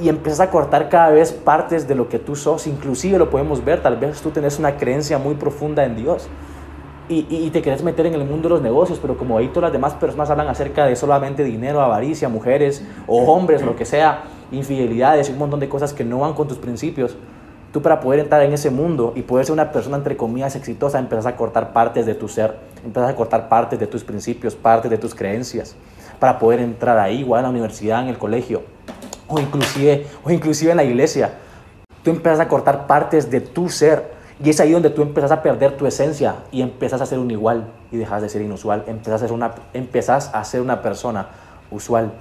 Y 0.02 0.08
empiezas 0.08 0.40
a 0.40 0.50
cortar 0.50 0.88
cada 0.88 1.10
vez 1.10 1.30
partes 1.30 1.86
de 1.86 1.94
lo 1.94 2.08
que 2.08 2.18
tú 2.18 2.34
sos. 2.34 2.66
Inclusive 2.66 3.16
lo 3.16 3.30
podemos 3.30 3.64
ver, 3.64 3.84
tal 3.84 3.96
vez 3.96 4.20
tú 4.20 4.30
tenés 4.30 4.58
una 4.58 4.76
creencia 4.78 5.16
muy 5.18 5.36
profunda 5.36 5.84
en 5.84 5.94
Dios. 5.94 6.26
Y, 7.08 7.24
y, 7.30 7.50
te 7.50 7.62
querés 7.62 7.84
meter 7.84 8.06
en 8.06 8.14
el 8.14 8.24
mundo 8.24 8.48
de 8.48 8.54
los 8.54 8.62
negocios, 8.62 8.98
pero 8.98 9.16
como 9.16 9.38
ahí 9.38 9.46
todas 9.48 9.64
las 9.64 9.72
demás 9.72 9.92
personas 9.92 10.28
hablan 10.30 10.48
acerca 10.48 10.86
de 10.86 10.96
solamente 10.96 11.44
dinero, 11.44 11.82
avaricia, 11.82 12.28
mujeres 12.28 12.82
o 13.06 13.30
hombres, 13.30 13.62
lo 13.62 13.76
que 13.76 13.84
sea, 13.84 14.24
infidelidades 14.54 15.28
y 15.28 15.32
un 15.32 15.38
montón 15.38 15.60
de 15.60 15.68
cosas 15.68 15.92
que 15.92 16.04
no 16.04 16.20
van 16.20 16.34
con 16.34 16.48
tus 16.48 16.58
principios, 16.58 17.16
tú 17.72 17.82
para 17.82 18.00
poder 18.00 18.20
entrar 18.20 18.42
en 18.42 18.52
ese 18.52 18.70
mundo 18.70 19.12
y 19.16 19.22
poder 19.22 19.46
ser 19.46 19.52
una 19.52 19.72
persona 19.72 19.96
entre 19.96 20.16
comillas 20.16 20.54
exitosa, 20.54 20.98
empiezas 20.98 21.26
a 21.26 21.36
cortar 21.36 21.72
partes 21.72 22.06
de 22.06 22.14
tu 22.14 22.28
ser, 22.28 22.56
empiezas 22.84 23.10
a 23.10 23.16
cortar 23.16 23.48
partes 23.48 23.78
de 23.80 23.86
tus 23.86 24.04
principios, 24.04 24.54
partes 24.54 24.90
de 24.90 24.96
tus 24.96 25.14
creencias, 25.14 25.74
para 26.20 26.38
poder 26.38 26.60
entrar 26.60 26.98
ahí, 26.98 27.20
igual 27.20 27.40
en 27.40 27.42
la 27.44 27.50
universidad, 27.50 28.02
en 28.02 28.08
el 28.08 28.16
colegio, 28.16 28.62
o 29.26 29.40
inclusive, 29.40 30.06
o 30.22 30.30
inclusive 30.30 30.70
en 30.70 30.76
la 30.76 30.84
iglesia. 30.84 31.32
Tú 32.04 32.10
empiezas 32.10 32.40
a 32.40 32.48
cortar 32.48 32.86
partes 32.86 33.30
de 33.30 33.40
tu 33.40 33.68
ser 33.68 34.12
y 34.42 34.50
es 34.50 34.60
ahí 34.60 34.72
donde 34.72 34.90
tú 34.90 35.02
empiezas 35.02 35.32
a 35.32 35.42
perder 35.42 35.76
tu 35.76 35.86
esencia 35.86 36.36
y 36.52 36.62
empiezas 36.62 37.00
a 37.00 37.06
ser 37.06 37.18
un 37.18 37.30
igual 37.30 37.66
y 37.90 37.96
dejas 37.96 38.22
de 38.22 38.28
ser 38.28 38.42
inusual, 38.42 38.84
empiezas 38.86 39.22
a 39.22 39.26
ser 39.26 39.32
una, 39.32 39.52
empiezas 39.72 40.30
a 40.32 40.44
ser 40.44 40.60
una 40.60 40.82
persona 40.82 41.28
usual 41.70 42.12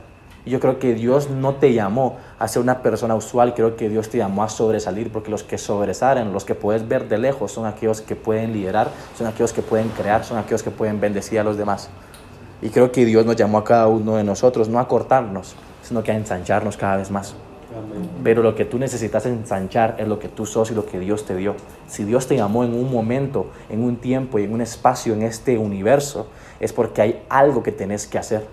yo 0.45 0.59
creo 0.59 0.77
que 0.79 0.93
Dios 0.93 1.29
no 1.29 1.55
te 1.55 1.73
llamó 1.73 2.17
a 2.37 2.47
ser 2.47 2.61
una 2.61 2.81
persona 2.81 3.15
usual, 3.15 3.53
creo 3.53 3.75
que 3.77 3.87
Dios 3.89 4.09
te 4.09 4.17
llamó 4.17 4.43
a 4.43 4.49
sobresalir, 4.49 5.11
porque 5.11 5.31
los 5.31 5.43
que 5.43 5.57
sobresalen, 5.57 6.33
los 6.33 6.43
que 6.43 6.55
puedes 6.55 6.87
ver 6.87 7.07
de 7.07 7.17
lejos, 7.17 7.51
son 7.51 7.65
aquellos 7.65 8.01
que 8.01 8.15
pueden 8.15 8.51
liderar, 8.51 8.89
son 9.17 9.27
aquellos 9.27 9.53
que 9.53 9.61
pueden 9.61 9.89
crear, 9.89 10.25
son 10.25 10.37
aquellos 10.37 10.63
que 10.63 10.71
pueden 10.71 10.99
bendecir 10.99 11.39
a 11.39 11.43
los 11.43 11.57
demás. 11.57 11.89
Y 12.61 12.69
creo 12.69 12.91
que 12.91 13.05
Dios 13.05 13.25
nos 13.25 13.35
llamó 13.35 13.57
a 13.57 13.63
cada 13.63 13.87
uno 13.87 14.17
de 14.17 14.23
nosotros, 14.23 14.67
no 14.67 14.79
a 14.79 14.87
cortarnos, 14.87 15.55
sino 15.81 16.03
que 16.03 16.11
a 16.11 16.15
ensancharnos 16.15 16.77
cada 16.77 16.97
vez 16.97 17.09
más. 17.09 17.35
Pero 18.23 18.43
lo 18.43 18.55
que 18.55 18.65
tú 18.65 18.77
necesitas 18.77 19.25
ensanchar 19.25 19.95
es 19.97 20.07
lo 20.07 20.19
que 20.19 20.27
tú 20.29 20.45
sos 20.45 20.71
y 20.71 20.75
lo 20.75 20.85
que 20.85 20.99
Dios 20.99 21.25
te 21.25 21.35
dio. 21.35 21.55
Si 21.87 22.03
Dios 22.03 22.27
te 22.27 22.35
llamó 22.35 22.63
en 22.63 22.73
un 22.73 22.91
momento, 22.91 23.47
en 23.69 23.83
un 23.83 23.97
tiempo 23.97 24.39
y 24.39 24.43
en 24.43 24.53
un 24.53 24.61
espacio 24.61 25.13
en 25.13 25.23
este 25.23 25.57
universo, 25.57 26.27
es 26.59 26.71
porque 26.71 27.01
hay 27.01 27.23
algo 27.29 27.63
que 27.63 27.71
tenés 27.71 28.07
que 28.07 28.17
hacer 28.17 28.45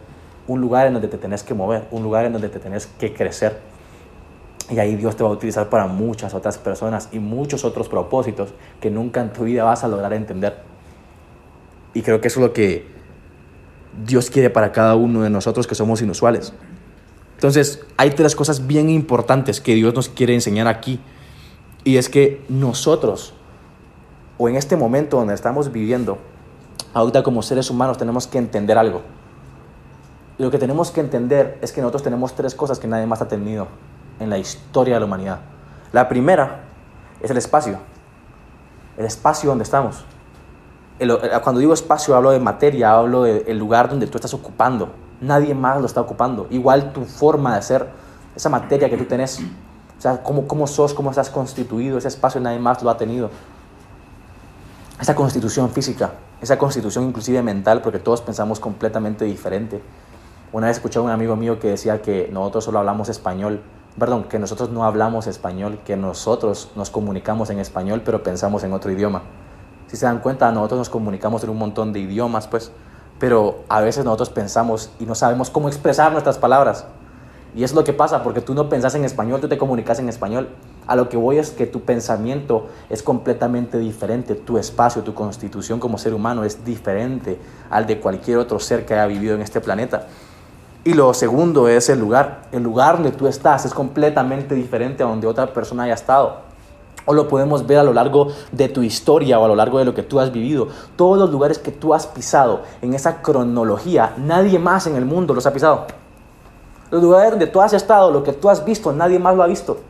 un 0.51 0.61
lugar 0.61 0.89
en 0.89 0.95
donde 0.95 1.07
te 1.07 1.17
tenés 1.17 1.45
que 1.45 1.55
mover, 1.55 1.87
un 1.93 2.03
lugar 2.03 2.25
en 2.25 2.33
donde 2.33 2.49
te 2.49 2.59
tenés 2.59 2.89
que 2.99 3.15
crecer. 3.15 3.61
Y 4.69 4.81
ahí 4.81 4.97
Dios 4.97 5.15
te 5.15 5.23
va 5.23 5.31
a 5.31 5.33
utilizar 5.33 5.69
para 5.69 5.87
muchas 5.87 6.35
otras 6.35 6.59
personas 6.59 7.09
y 7.13 7.21
muchos 7.21 7.65
otros 7.65 7.89
propósitos 7.89 8.49
que 8.81 8.91
nunca 8.91 9.21
en 9.21 9.33
tu 9.33 9.45
vida 9.45 9.63
vas 9.63 9.85
a 9.85 9.89
lograr 9.89 10.13
entender. 10.13 10.57
Y 11.95 12.03
creo 12.03 12.21
que 12.21 12.27
eso 12.27 12.41
es 12.41 12.47
lo 12.49 12.53
que 12.53 12.85
Dios 14.05 14.29
quiere 14.29 14.51
para 14.51 14.73
cada 14.73 14.97
uno 14.97 15.23
de 15.23 15.31
nosotros 15.31 15.69
que 15.69 15.77
somos 15.77 16.03
inusuales. 16.03 16.53
Entonces, 17.35 17.85
hay 17.97 18.11
tres 18.11 18.35
cosas 18.35 18.67
bien 18.67 18.91
importantes 18.91 19.61
que 19.61 19.77
Dios 19.77 19.95
nos 19.95 20.09
quiere 20.09 20.35
enseñar 20.35 20.67
aquí. 20.67 20.99
Y 21.85 21.97
es 21.97 22.09
que 22.09 22.45
nosotros, 22.49 23.35
o 24.37 24.49
en 24.49 24.57
este 24.57 24.77
momento 24.77 25.17
donde 25.17 25.35
estamos 25.35 25.71
viviendo, 25.71 26.19
ahorita 26.93 27.23
como 27.23 27.41
seres 27.43 27.71
humanos 27.71 27.99
tenemos 27.99 28.27
que 28.27 28.39
entender 28.39 28.77
algo. 28.77 29.03
Lo 30.41 30.51
que 30.51 30.59
tenemos 30.59 30.91
que 30.91 31.01
entender 31.01 31.59
es 31.61 31.71
que 31.71 31.83
nosotros 31.83 32.03
tenemos 32.03 32.35
tres 32.35 32.55
cosas 32.55 32.79
que 32.79 32.87
nadie 32.89 33.07
más 33.07 33.21
ha 33.21 33.29
tenido 33.29 33.69
en 34.19 34.31
la 34.31 34.39
historia 34.39 34.95
de 34.95 35.01
la 35.01 35.05
humanidad. 35.05 35.41
La 35.93 36.09
primera 36.09 36.61
es 37.21 37.31
el 37.31 37.37
espacio. 37.37 37.79
El 38.97 39.05
espacio 39.05 39.51
donde 39.51 39.65
estamos. 39.65 40.03
cuando 41.43 41.59
digo 41.61 41.75
espacio 41.75 42.17
hablo 42.17 42.31
de 42.31 42.41
materia, 42.41 42.93
hablo 42.93 43.25
del 43.25 43.59
lugar 43.59 43.91
donde 43.91 44.07
tú 44.07 44.17
estás 44.17 44.33
ocupando. 44.33 44.89
Nadie 45.21 45.55
más 45.55 45.79
lo 45.79 45.85
está 45.85 46.01
ocupando. 46.01 46.47
Igual 46.49 46.95
tu 46.95 47.05
forma 47.05 47.57
de 47.57 47.61
ser, 47.61 47.89
esa 48.35 48.49
materia 48.49 48.89
que 48.89 48.97
tú 48.97 49.05
tenés. 49.05 49.41
O 49.41 50.01
sea, 50.01 50.23
cómo, 50.23 50.49
cómo 50.49 50.67
sos, 50.67 50.95
cómo 50.95 51.11
estás 51.11 51.29
constituido, 51.29 51.99
ese 51.99 52.09
espacio 52.09 52.41
nadie 52.41 52.59
más 52.59 52.83
lo 52.83 52.89
ha 52.89 52.97
tenido. 52.97 53.29
Esa 54.99 55.15
constitución 55.15 55.69
física, 55.69 56.13
esa 56.41 56.57
constitución 56.57 57.05
inclusive 57.05 57.43
mental, 57.43 57.83
porque 57.83 57.99
todos 57.99 58.23
pensamos 58.23 58.59
completamente 58.59 59.27
diferente. 59.27 59.83
Una 60.53 60.67
vez 60.67 60.79
escuché 60.79 60.99
a 60.99 61.03
un 61.03 61.11
amigo 61.11 61.37
mío 61.37 61.61
que 61.61 61.69
decía 61.69 62.03
que 62.03 62.29
nosotros 62.33 62.65
solo 62.65 62.81
hablamos 62.81 63.09
español, 63.09 63.61
perdón, 63.97 64.25
que 64.25 64.41
nosotros 64.41 64.71
no 64.71 64.83
hablamos 64.83 65.29
español, 65.29 65.79
que 65.85 65.97
nosotros 65.97 66.73
nos 66.75 66.91
comunicamos 66.91 67.51
en 67.51 67.61
español, 67.61 68.03
pero 68.05 68.25
pensamos 68.25 68.65
en 68.65 68.73
otro 68.73 68.91
idioma. 68.91 69.23
Si 69.87 69.97
se 69.97 70.07
dan 70.07 70.19
cuenta, 70.19 70.51
nosotros 70.51 70.79
nos 70.79 70.89
comunicamos 70.91 71.45
en 71.45 71.51
un 71.51 71.59
montón 71.59 71.93
de 71.93 72.01
idiomas, 72.01 72.49
pues, 72.49 72.73
pero 73.21 73.61
a 73.69 73.81
veces 73.81 74.05
nosotros 74.05 74.31
pensamos 74.31 74.91
y 74.99 75.05
no 75.05 75.15
sabemos 75.15 75.51
cómo 75.51 75.69
expresar 75.69 76.11
nuestras 76.11 76.37
palabras. 76.37 76.85
Y 77.55 77.63
es 77.63 77.73
lo 77.73 77.85
que 77.85 77.93
pasa, 77.93 78.25
porque 78.25 78.41
tú 78.41 78.53
no 78.53 78.69
pensás 78.69 78.97
en 78.97 79.05
español, 79.05 79.41
tú 79.41 79.49
te 79.49 79.59
comunicas 79.59 80.01
en 80.01 80.09
español. 80.09 80.49
A 80.89 80.97
lo 80.97 81.09
que 81.09 81.17
voy 81.17 81.39
es 81.39 81.51
que 81.51 81.67
tu 81.67 81.83
pensamiento 81.83 82.67
es 82.89 83.05
completamente 83.05 83.79
diferente, 83.79 84.35
tu 84.35 84.59
espacio, 84.59 85.03
tu 85.03 85.15
constitución 85.15 85.79
como 85.79 85.97
ser 85.99 86.13
humano 86.13 86.43
es 86.43 86.65
diferente 86.65 87.39
al 87.71 87.87
de 87.87 88.01
cualquier 88.01 88.39
otro 88.39 88.59
ser 88.59 88.85
que 88.85 88.95
haya 88.95 89.07
vivido 89.07 89.37
en 89.37 89.43
este 89.43 89.61
planeta. 89.61 90.09
Y 90.83 90.95
lo 90.95 91.13
segundo 91.13 91.69
es 91.69 91.91
el 91.91 92.01
lugar. 92.01 92.45
El 92.53 92.63
lugar 92.63 92.95
donde 92.95 93.11
tú 93.13 93.27
estás 93.27 93.67
es 93.67 93.75
completamente 93.75 94.55
diferente 94.55 95.03
a 95.03 95.07
donde 95.07 95.27
otra 95.27 95.53
persona 95.53 95.83
haya 95.83 95.93
estado. 95.93 96.37
O 97.05 97.13
lo 97.13 97.29
podemos 97.29 97.67
ver 97.67 97.79
a 97.79 97.83
lo 97.83 97.93
largo 97.93 98.29
de 98.51 98.69
tu 98.71 98.83
historia 98.83 99.39
o 99.39 99.45
a 99.45 99.49
lo 99.49 99.57
largo 99.57 99.79
de 99.79 99.85
lo 99.85 99.93
que 99.93 100.03
tú 100.03 100.21
has 100.21 100.33
vivido. 100.33 100.69
Todos 100.97 101.19
los 101.19 101.31
lugares 101.31 101.59
que 101.59 101.71
tú 101.71 101.93
has 101.93 102.07
pisado 102.07 102.63
en 102.81 102.95
esa 102.95 103.21
cronología, 103.21 104.15
nadie 104.17 104.59
más 104.59 104.87
en 104.87 104.97
el 104.97 105.05
mundo 105.05 105.35
los 105.35 105.45
ha 105.45 105.53
pisado. 105.53 105.87
Los 106.91 107.03
lugares 107.03 107.31
donde 107.31 107.47
tú 107.47 107.61
has 107.61 107.75
estado, 107.75 108.11
lo 108.11 108.23
que 108.23 108.33
tú 108.33 108.49
has 108.49 108.65
visto, 108.65 108.91
nadie 108.91 109.19
más 109.19 109.37
lo 109.37 109.43
ha 109.43 109.47
visto. 109.47 109.81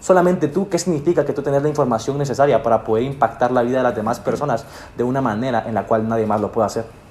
Solamente 0.00 0.48
tú, 0.48 0.70
¿qué 0.70 0.78
significa 0.78 1.26
que 1.26 1.34
tú 1.34 1.42
tenés 1.42 1.62
la 1.62 1.68
información 1.68 2.16
necesaria 2.16 2.62
para 2.62 2.84
poder 2.84 3.04
impactar 3.04 3.50
la 3.50 3.60
vida 3.62 3.78
de 3.78 3.82
las 3.82 3.96
demás 3.96 4.18
personas 4.18 4.64
de 4.96 5.04
una 5.04 5.20
manera 5.20 5.64
en 5.66 5.74
la 5.74 5.86
cual 5.86 6.08
nadie 6.08 6.24
más 6.24 6.40
lo 6.40 6.50
puede 6.50 6.66
hacer? 6.66 7.07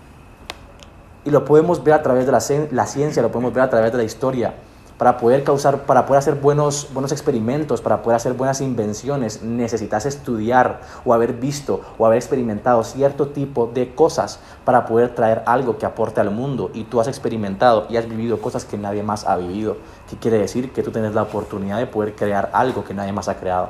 Y 1.28 1.30
lo 1.30 1.44
podemos 1.44 1.84
ver 1.84 1.94
a 1.94 2.02
través 2.02 2.26
de 2.26 2.32
la, 2.32 2.86
ciencia, 2.86 3.22
lo 3.22 3.34
podemos 3.34 3.54
ver 3.54 3.64
a 3.64 3.70
través 3.70 3.92
de 3.92 3.98
la 3.98 4.06
historia. 4.06 4.54
Para 4.98 5.18
poder 5.18 5.44
causar, 5.44 5.82
para 5.82 6.06
poder 6.06 6.20
hacer 6.20 6.36
buenos, 6.36 6.88
buenos 6.94 7.12
experimentos, 7.12 7.82
para 7.82 8.02
poder 8.02 8.16
hacer 8.16 8.32
buenas 8.32 8.62
invenciones, 8.62 9.44
necesitas 9.44 10.06
estudiar 10.06 10.80
o 11.04 11.14
haber 11.14 11.34
visto 11.34 11.82
o 11.98 12.06
haber 12.06 12.20
experimentado 12.20 12.82
cierto 12.86 13.28
tipo 13.28 13.70
de 13.74 13.94
cosas 13.94 14.40
para 14.64 14.86
poder 14.86 15.16
traer 15.16 15.44
algo 15.46 15.78
que 15.78 15.86
aporte 15.86 16.22
al 16.22 16.32
mundo. 16.32 16.72
Y 16.74 16.86
tú 16.86 17.02
has 17.02 17.10
experimentado 17.10 17.88
y 17.90 17.98
has 17.98 18.08
vivido 18.08 18.40
cosas 18.40 18.64
que 18.64 18.78
nadie 18.78 19.04
más 19.04 19.28
ha 19.28 19.36
vivido. 19.36 19.76
¿Qué 20.10 20.16
quiere 20.16 20.38
decir? 20.38 20.72
Que 20.72 20.82
tú 20.82 20.92
tienes 20.92 21.14
la 21.14 21.24
oportunidad 21.24 21.78
de 21.78 21.88
poder 21.88 22.16
crear 22.16 22.52
algo 22.54 22.86
que 22.86 22.94
nadie 22.94 23.12
más 23.12 23.28
ha 23.28 23.36
creado. 23.36 23.68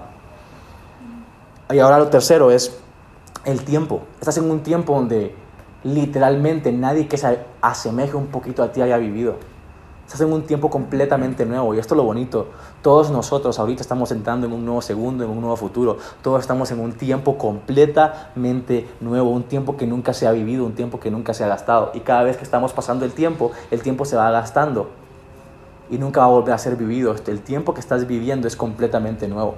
Y 1.71 1.79
ahora 1.79 1.97
lo 1.97 2.09
tercero 2.09 2.51
es 2.51 2.77
el 3.45 3.65
tiempo. 3.65 4.03
Estás 4.19 4.37
en 4.37 4.51
un 4.51 4.59
tiempo 4.59 4.93
donde 4.93 5.46
literalmente 5.87 6.71
nadie 6.71 7.07
que 7.07 7.17
se 7.17 7.39
asemeje 7.61 8.15
un 8.15 8.27
poquito 8.27 8.61
a 8.61 8.71
ti 8.71 8.81
haya 8.81 8.97
vivido. 8.97 9.35
Estás 10.05 10.21
en 10.21 10.31
un 10.31 10.43
tiempo 10.43 10.69
completamente 10.69 11.45
nuevo 11.45 11.73
y 11.73 11.79
esto 11.79 11.93
es 11.93 11.97
lo 11.97 12.03
bonito. 12.03 12.47
Todos 12.81 13.09
nosotros 13.11 13.59
ahorita 13.59 13.81
estamos 13.81 14.11
entrando 14.11 14.47
en 14.47 14.53
un 14.53 14.63
nuevo 14.65 14.81
segundo, 14.81 15.23
en 15.23 15.29
un 15.29 15.41
nuevo 15.41 15.55
futuro. 15.57 15.97
Todos 16.21 16.41
estamos 16.41 16.71
en 16.71 16.79
un 16.79 16.93
tiempo 16.93 17.37
completamente 17.37 18.87
nuevo, 19.01 19.29
un 19.29 19.43
tiempo 19.43 19.75
que 19.75 19.85
nunca 19.85 20.13
se 20.13 20.27
ha 20.27 20.31
vivido, 20.31 20.65
un 20.65 20.73
tiempo 20.73 20.99
que 20.99 21.11
nunca 21.11 21.33
se 21.33 21.43
ha 21.43 21.47
gastado. 21.47 21.91
Y 21.93 22.01
cada 22.01 22.23
vez 22.23 22.37
que 22.37 22.43
estamos 22.43 22.71
pasando 22.71 23.03
el 23.03 23.11
tiempo, 23.11 23.51
el 23.69 23.81
tiempo 23.81 24.05
se 24.05 24.15
va 24.15 24.31
gastando 24.31 24.89
y 25.89 25.97
nunca 25.97 26.21
va 26.21 26.27
a 26.27 26.29
volver 26.29 26.53
a 26.53 26.57
ser 26.57 26.77
vivido. 26.77 27.13
El 27.27 27.41
tiempo 27.41 27.73
que 27.73 27.81
estás 27.81 28.07
viviendo 28.07 28.47
es 28.47 28.55
completamente 28.55 29.27
nuevo. 29.27 29.55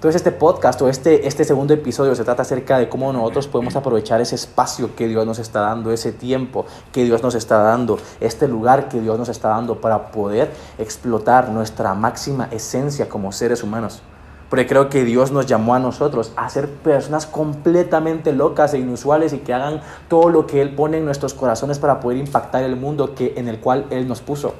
Entonces 0.00 0.22
este 0.22 0.32
podcast 0.32 0.80
o 0.80 0.88
este, 0.88 1.28
este 1.28 1.44
segundo 1.44 1.74
episodio 1.74 2.14
se 2.14 2.24
trata 2.24 2.40
acerca 2.40 2.78
de 2.78 2.88
cómo 2.88 3.12
nosotros 3.12 3.48
podemos 3.48 3.76
aprovechar 3.76 4.18
ese 4.22 4.34
espacio 4.34 4.96
que 4.96 5.06
Dios 5.06 5.26
nos 5.26 5.38
está 5.38 5.60
dando, 5.60 5.92
ese 5.92 6.10
tiempo 6.10 6.64
que 6.90 7.04
Dios 7.04 7.22
nos 7.22 7.34
está 7.34 7.58
dando, 7.58 7.98
este 8.18 8.48
lugar 8.48 8.88
que 8.88 8.98
Dios 8.98 9.18
nos 9.18 9.28
está 9.28 9.48
dando 9.48 9.82
para 9.82 10.10
poder 10.10 10.52
explotar 10.78 11.50
nuestra 11.50 11.92
máxima 11.92 12.48
esencia 12.50 13.10
como 13.10 13.30
seres 13.30 13.62
humanos. 13.62 14.00
Porque 14.48 14.66
creo 14.66 14.88
que 14.88 15.04
Dios 15.04 15.32
nos 15.32 15.44
llamó 15.44 15.74
a 15.74 15.78
nosotros 15.78 16.32
a 16.34 16.48
ser 16.48 16.70
personas 16.70 17.26
completamente 17.26 18.32
locas 18.32 18.72
e 18.72 18.78
inusuales 18.78 19.34
y 19.34 19.40
que 19.40 19.52
hagan 19.52 19.82
todo 20.08 20.30
lo 20.30 20.46
que 20.46 20.62
Él 20.62 20.74
pone 20.74 20.96
en 20.96 21.04
nuestros 21.04 21.34
corazones 21.34 21.78
para 21.78 22.00
poder 22.00 22.16
impactar 22.16 22.62
el 22.62 22.74
mundo 22.74 23.14
que, 23.14 23.34
en 23.36 23.48
el 23.48 23.60
cual 23.60 23.84
Él 23.90 24.08
nos 24.08 24.22
puso. 24.22 24.54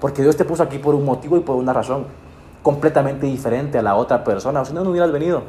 Porque 0.00 0.22
Dios 0.22 0.36
te 0.36 0.44
puso 0.44 0.62
aquí 0.62 0.78
por 0.78 0.94
un 0.94 1.04
motivo 1.04 1.36
y 1.36 1.40
por 1.40 1.56
una 1.56 1.72
razón 1.72 2.06
completamente 2.64 3.26
diferente 3.26 3.78
a 3.78 3.82
la 3.82 3.94
otra 3.94 4.24
persona, 4.24 4.62
o 4.62 4.64
si 4.64 4.72
no, 4.72 4.82
no 4.82 4.90
hubieras 4.90 5.12
venido. 5.12 5.42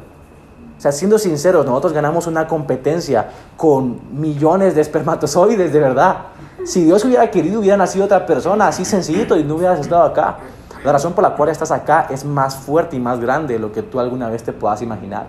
O 0.76 0.80
sea, 0.80 0.92
siendo 0.92 1.18
sinceros, 1.18 1.64
nosotros 1.64 1.94
ganamos 1.94 2.26
una 2.26 2.46
competencia 2.46 3.30
con 3.56 3.98
millones 4.12 4.74
de 4.74 4.82
espermatozoides, 4.82 5.72
de 5.72 5.80
verdad. 5.80 6.18
Si 6.66 6.84
Dios 6.84 7.02
hubiera 7.06 7.30
querido, 7.30 7.60
hubiera 7.60 7.78
nacido 7.78 8.04
otra 8.04 8.26
persona, 8.26 8.68
así 8.68 8.84
sencillito, 8.84 9.38
y 9.38 9.44
no 9.44 9.54
hubieras 9.54 9.80
estado 9.80 10.02
acá. 10.02 10.36
La 10.84 10.92
razón 10.92 11.14
por 11.14 11.22
la 11.22 11.34
cual 11.34 11.48
estás 11.48 11.70
acá 11.70 12.06
es 12.10 12.22
más 12.22 12.54
fuerte 12.54 12.96
y 12.96 13.00
más 13.00 13.18
grande 13.18 13.54
de 13.54 13.60
lo 13.60 13.72
que 13.72 13.82
tú 13.82 13.98
alguna 13.98 14.28
vez 14.28 14.42
te 14.42 14.52
puedas 14.52 14.82
imaginar. 14.82 15.24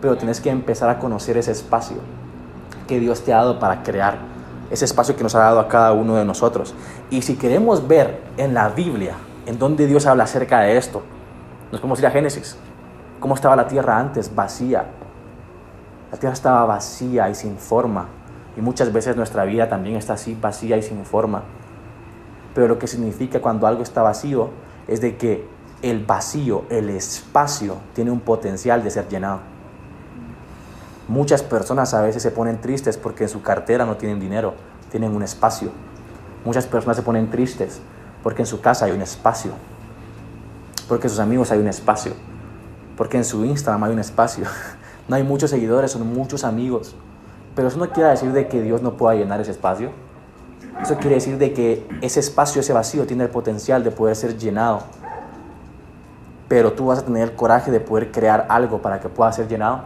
Pero 0.00 0.16
tienes 0.16 0.40
que 0.40 0.48
empezar 0.48 0.88
a 0.88 0.98
conocer 0.98 1.36
ese 1.36 1.52
espacio 1.52 1.98
que 2.86 2.98
Dios 2.98 3.20
te 3.20 3.34
ha 3.34 3.36
dado 3.36 3.58
para 3.58 3.82
crear, 3.82 4.16
ese 4.70 4.86
espacio 4.86 5.14
que 5.14 5.22
nos 5.22 5.34
ha 5.34 5.40
dado 5.40 5.60
a 5.60 5.68
cada 5.68 5.92
uno 5.92 6.16
de 6.16 6.24
nosotros. 6.24 6.74
Y 7.10 7.20
si 7.20 7.36
queremos 7.36 7.86
ver 7.86 8.22
en 8.38 8.54
la 8.54 8.70
Biblia 8.70 9.12
en 9.44 9.58
donde 9.58 9.86
Dios 9.86 10.06
habla 10.06 10.24
acerca 10.24 10.60
de 10.60 10.78
esto, 10.78 11.02
nos 11.70 11.80
podemos 11.80 11.98
ir 11.98 12.06
a 12.06 12.10
Génesis. 12.10 12.56
¿Cómo 13.20 13.34
estaba 13.34 13.54
la 13.54 13.68
tierra 13.68 13.98
antes? 13.98 14.34
Vacía. 14.34 14.86
La 16.10 16.18
tierra 16.18 16.32
estaba 16.32 16.64
vacía 16.64 17.28
y 17.28 17.34
sin 17.34 17.58
forma. 17.58 18.06
Y 18.56 18.62
muchas 18.62 18.92
veces 18.92 19.16
nuestra 19.16 19.44
vida 19.44 19.68
también 19.68 19.96
está 19.96 20.14
así, 20.14 20.36
vacía 20.40 20.78
y 20.78 20.82
sin 20.82 21.04
forma. 21.04 21.42
Pero 22.54 22.68
lo 22.68 22.78
que 22.78 22.86
significa 22.86 23.40
cuando 23.40 23.66
algo 23.66 23.82
está 23.82 24.02
vacío 24.02 24.48
es 24.86 25.00
de 25.02 25.16
que 25.18 25.46
el 25.82 26.04
vacío, 26.04 26.64
el 26.70 26.88
espacio, 26.88 27.76
tiene 27.94 28.10
un 28.10 28.20
potencial 28.20 28.82
de 28.82 28.90
ser 28.90 29.06
llenado. 29.08 29.40
Muchas 31.06 31.42
personas 31.42 31.92
a 31.92 32.02
veces 32.02 32.22
se 32.22 32.30
ponen 32.30 32.60
tristes 32.60 32.96
porque 32.96 33.24
en 33.24 33.28
su 33.28 33.42
cartera 33.42 33.84
no 33.84 33.96
tienen 33.96 34.18
dinero, 34.18 34.54
tienen 34.90 35.14
un 35.14 35.22
espacio. 35.22 35.70
Muchas 36.44 36.66
personas 36.66 36.96
se 36.96 37.02
ponen 37.02 37.30
tristes 37.30 37.80
porque 38.22 38.42
en 38.42 38.46
su 38.46 38.60
casa 38.60 38.86
hay 38.86 38.92
un 38.92 39.02
espacio 39.02 39.52
porque 40.88 41.06
en 41.06 41.10
sus 41.10 41.18
amigos 41.20 41.50
hay 41.52 41.58
un 41.58 41.68
espacio, 41.68 42.12
porque 42.96 43.18
en 43.18 43.24
su 43.24 43.44
Instagram 43.44 43.84
hay 43.84 43.92
un 43.92 44.00
espacio. 44.00 44.44
No 45.08 45.16
hay 45.16 45.22
muchos 45.22 45.48
seguidores, 45.48 45.92
son 45.92 46.06
muchos 46.12 46.44
amigos. 46.44 46.94
Pero 47.54 47.68
eso 47.68 47.78
no 47.78 47.88
quiere 47.88 48.10
decir 48.10 48.30
de 48.30 48.46
que 48.46 48.60
Dios 48.60 48.82
no 48.82 48.98
pueda 48.98 49.16
llenar 49.16 49.40
ese 49.40 49.52
espacio. 49.52 49.90
Eso 50.82 50.98
quiere 50.98 51.14
decir 51.14 51.38
de 51.38 51.54
que 51.54 51.88
ese 52.02 52.20
espacio, 52.20 52.60
ese 52.60 52.74
vacío 52.74 53.06
tiene 53.06 53.24
el 53.24 53.30
potencial 53.30 53.82
de 53.82 53.90
poder 53.90 54.14
ser 54.16 54.36
llenado. 54.36 54.82
Pero 56.46 56.74
tú 56.74 56.88
vas 56.88 56.98
a 56.98 57.06
tener 57.06 57.22
el 57.22 57.34
coraje 57.34 57.70
de 57.70 57.80
poder 57.80 58.12
crear 58.12 58.44
algo 58.50 58.82
para 58.82 59.00
que 59.00 59.08
pueda 59.08 59.32
ser 59.32 59.48
llenado. 59.48 59.84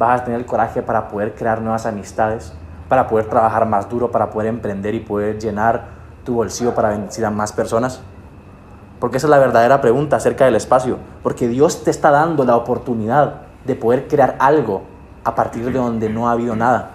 Vas 0.00 0.20
a 0.20 0.24
tener 0.24 0.40
el 0.40 0.46
coraje 0.46 0.82
para 0.82 1.06
poder 1.06 1.36
crear 1.36 1.60
nuevas 1.60 1.86
amistades, 1.86 2.52
para 2.88 3.06
poder 3.06 3.26
trabajar 3.26 3.66
más 3.66 3.88
duro, 3.88 4.10
para 4.10 4.30
poder 4.30 4.48
emprender 4.48 4.96
y 4.96 5.00
poder 5.00 5.38
llenar 5.38 5.84
tu 6.24 6.34
bolsillo 6.34 6.74
para 6.74 6.88
bendecir 6.88 7.24
a 7.24 7.30
más 7.30 7.52
personas. 7.52 8.02
Porque 9.02 9.16
esa 9.16 9.26
es 9.26 9.32
la 9.32 9.40
verdadera 9.40 9.80
pregunta 9.80 10.14
acerca 10.14 10.44
del 10.44 10.54
espacio. 10.54 10.96
Porque 11.24 11.48
Dios 11.48 11.82
te 11.82 11.90
está 11.90 12.12
dando 12.12 12.44
la 12.44 12.54
oportunidad 12.54 13.42
de 13.64 13.74
poder 13.74 14.06
crear 14.06 14.36
algo 14.38 14.82
a 15.24 15.34
partir 15.34 15.64
de 15.64 15.72
donde 15.72 16.08
no 16.08 16.28
ha 16.28 16.32
habido 16.32 16.54
nada. 16.54 16.92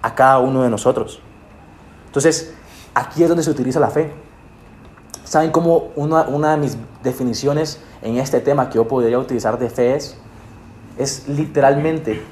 A 0.00 0.14
cada 0.14 0.38
uno 0.38 0.62
de 0.62 0.70
nosotros. 0.70 1.20
Entonces, 2.06 2.54
aquí 2.94 3.24
es 3.24 3.28
donde 3.28 3.42
se 3.42 3.50
utiliza 3.50 3.80
la 3.80 3.88
fe. 3.88 4.12
¿Saben 5.24 5.50
cómo 5.50 5.88
una, 5.96 6.52
de 6.52 6.56
mis 6.56 6.76
definiciones 7.02 7.80
en 8.00 8.18
este 8.18 8.38
tema 8.38 8.68
que 8.68 8.76
yo 8.76 8.86
podría 8.86 9.18
utilizar 9.18 9.58
de 9.58 9.70
fe 9.70 9.96
es? 9.96 10.16
Es 10.96 11.26
literalmente, 11.26 12.22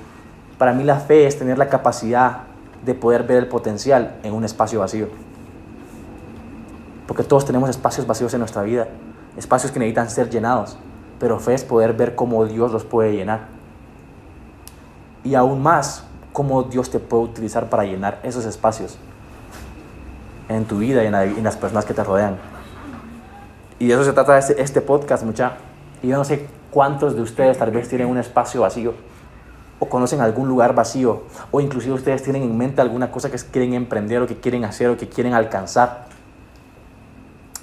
para 0.58 0.72
mí 0.72 0.84
la 0.84 1.00
fe 1.00 1.26
es 1.26 1.36
tener 1.36 1.58
la 1.58 1.68
capacidad 1.68 2.42
de 2.86 2.94
poder 2.94 3.24
ver 3.24 3.38
el 3.38 3.48
potencial 3.48 4.20
en 4.22 4.32
un 4.32 4.44
espacio 4.44 4.78
vacío. 4.78 5.08
Porque 7.12 7.24
todos 7.24 7.44
tenemos 7.44 7.68
espacios 7.68 8.06
vacíos 8.06 8.32
en 8.32 8.38
nuestra 8.38 8.62
vida, 8.62 8.88
espacios 9.36 9.70
que 9.70 9.78
necesitan 9.78 10.08
ser 10.08 10.30
llenados, 10.30 10.78
pero 11.20 11.38
fe 11.38 11.52
es 11.52 11.62
poder 11.62 11.92
ver 11.92 12.14
cómo 12.14 12.46
Dios 12.46 12.72
los 12.72 12.84
puede 12.84 13.12
llenar. 13.12 13.48
Y 15.22 15.34
aún 15.34 15.62
más, 15.62 16.04
cómo 16.32 16.62
Dios 16.62 16.88
te 16.88 16.98
puede 16.98 17.24
utilizar 17.24 17.68
para 17.68 17.84
llenar 17.84 18.18
esos 18.22 18.46
espacios. 18.46 18.96
en 20.48 20.64
tu 20.64 20.78
vida 20.78 21.04
y 21.04 21.06
en, 21.06 21.44
las 21.44 21.58
personas 21.58 21.84
que 21.84 21.92
te 21.92 22.02
rodean. 22.02 22.38
Y 23.78 23.88
de 23.88 23.92
eso 23.92 24.04
se 24.04 24.14
trata 24.14 24.38
este, 24.38 24.62
este 24.62 24.80
podcast, 24.80 25.22
mucha. 25.22 25.58
Y 26.02 26.08
yo 26.08 26.16
no 26.16 26.24
sé 26.24 26.48
cuántos 26.70 27.14
de 27.14 27.20
ustedes 27.20 27.58
tal 27.58 27.72
vez 27.72 27.90
tienen 27.90 28.06
un 28.06 28.16
espacio 28.16 28.62
vacío 28.62 28.94
o 29.78 29.86
conocen 29.86 30.22
algún 30.22 30.48
lugar 30.48 30.74
vacío 30.74 31.24
o 31.50 31.60
inclusive 31.60 31.92
ustedes 31.92 32.22
tienen 32.22 32.42
en 32.42 32.56
mente 32.56 32.80
alguna 32.80 33.10
cosa 33.10 33.30
que 33.30 33.36
quieren 33.36 33.74
emprender 33.74 34.22
o 34.22 34.26
que 34.26 34.40
quieren 34.40 34.64
hacer 34.64 34.88
o 34.88 34.96
que 34.96 35.10
quieren 35.10 35.34
alcanzar. 35.34 36.10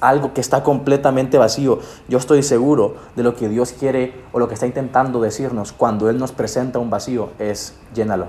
Algo 0.02 0.34
que 0.34 0.42
está 0.42 0.64
completamente 0.64 1.38
vacío. 1.38 1.80
Yo 2.08 2.18
estoy 2.18 2.44
seguro 2.44 2.96
de 3.16 3.24
lo 3.24 3.36
que 3.36 3.50
Dios 3.50 3.74
quiere 3.74 4.14
o 4.32 4.40
lo 4.40 4.48
que 4.48 4.54
está 4.54 4.66
intentando 4.66 5.22
decirnos 5.22 5.74
cuando 5.74 6.10
Él 6.10 6.18
nos 6.18 6.32
presenta 6.32 6.80
un 6.80 6.90
vacío 6.90 7.30
es 7.40 7.78
llénalo. 7.94 8.28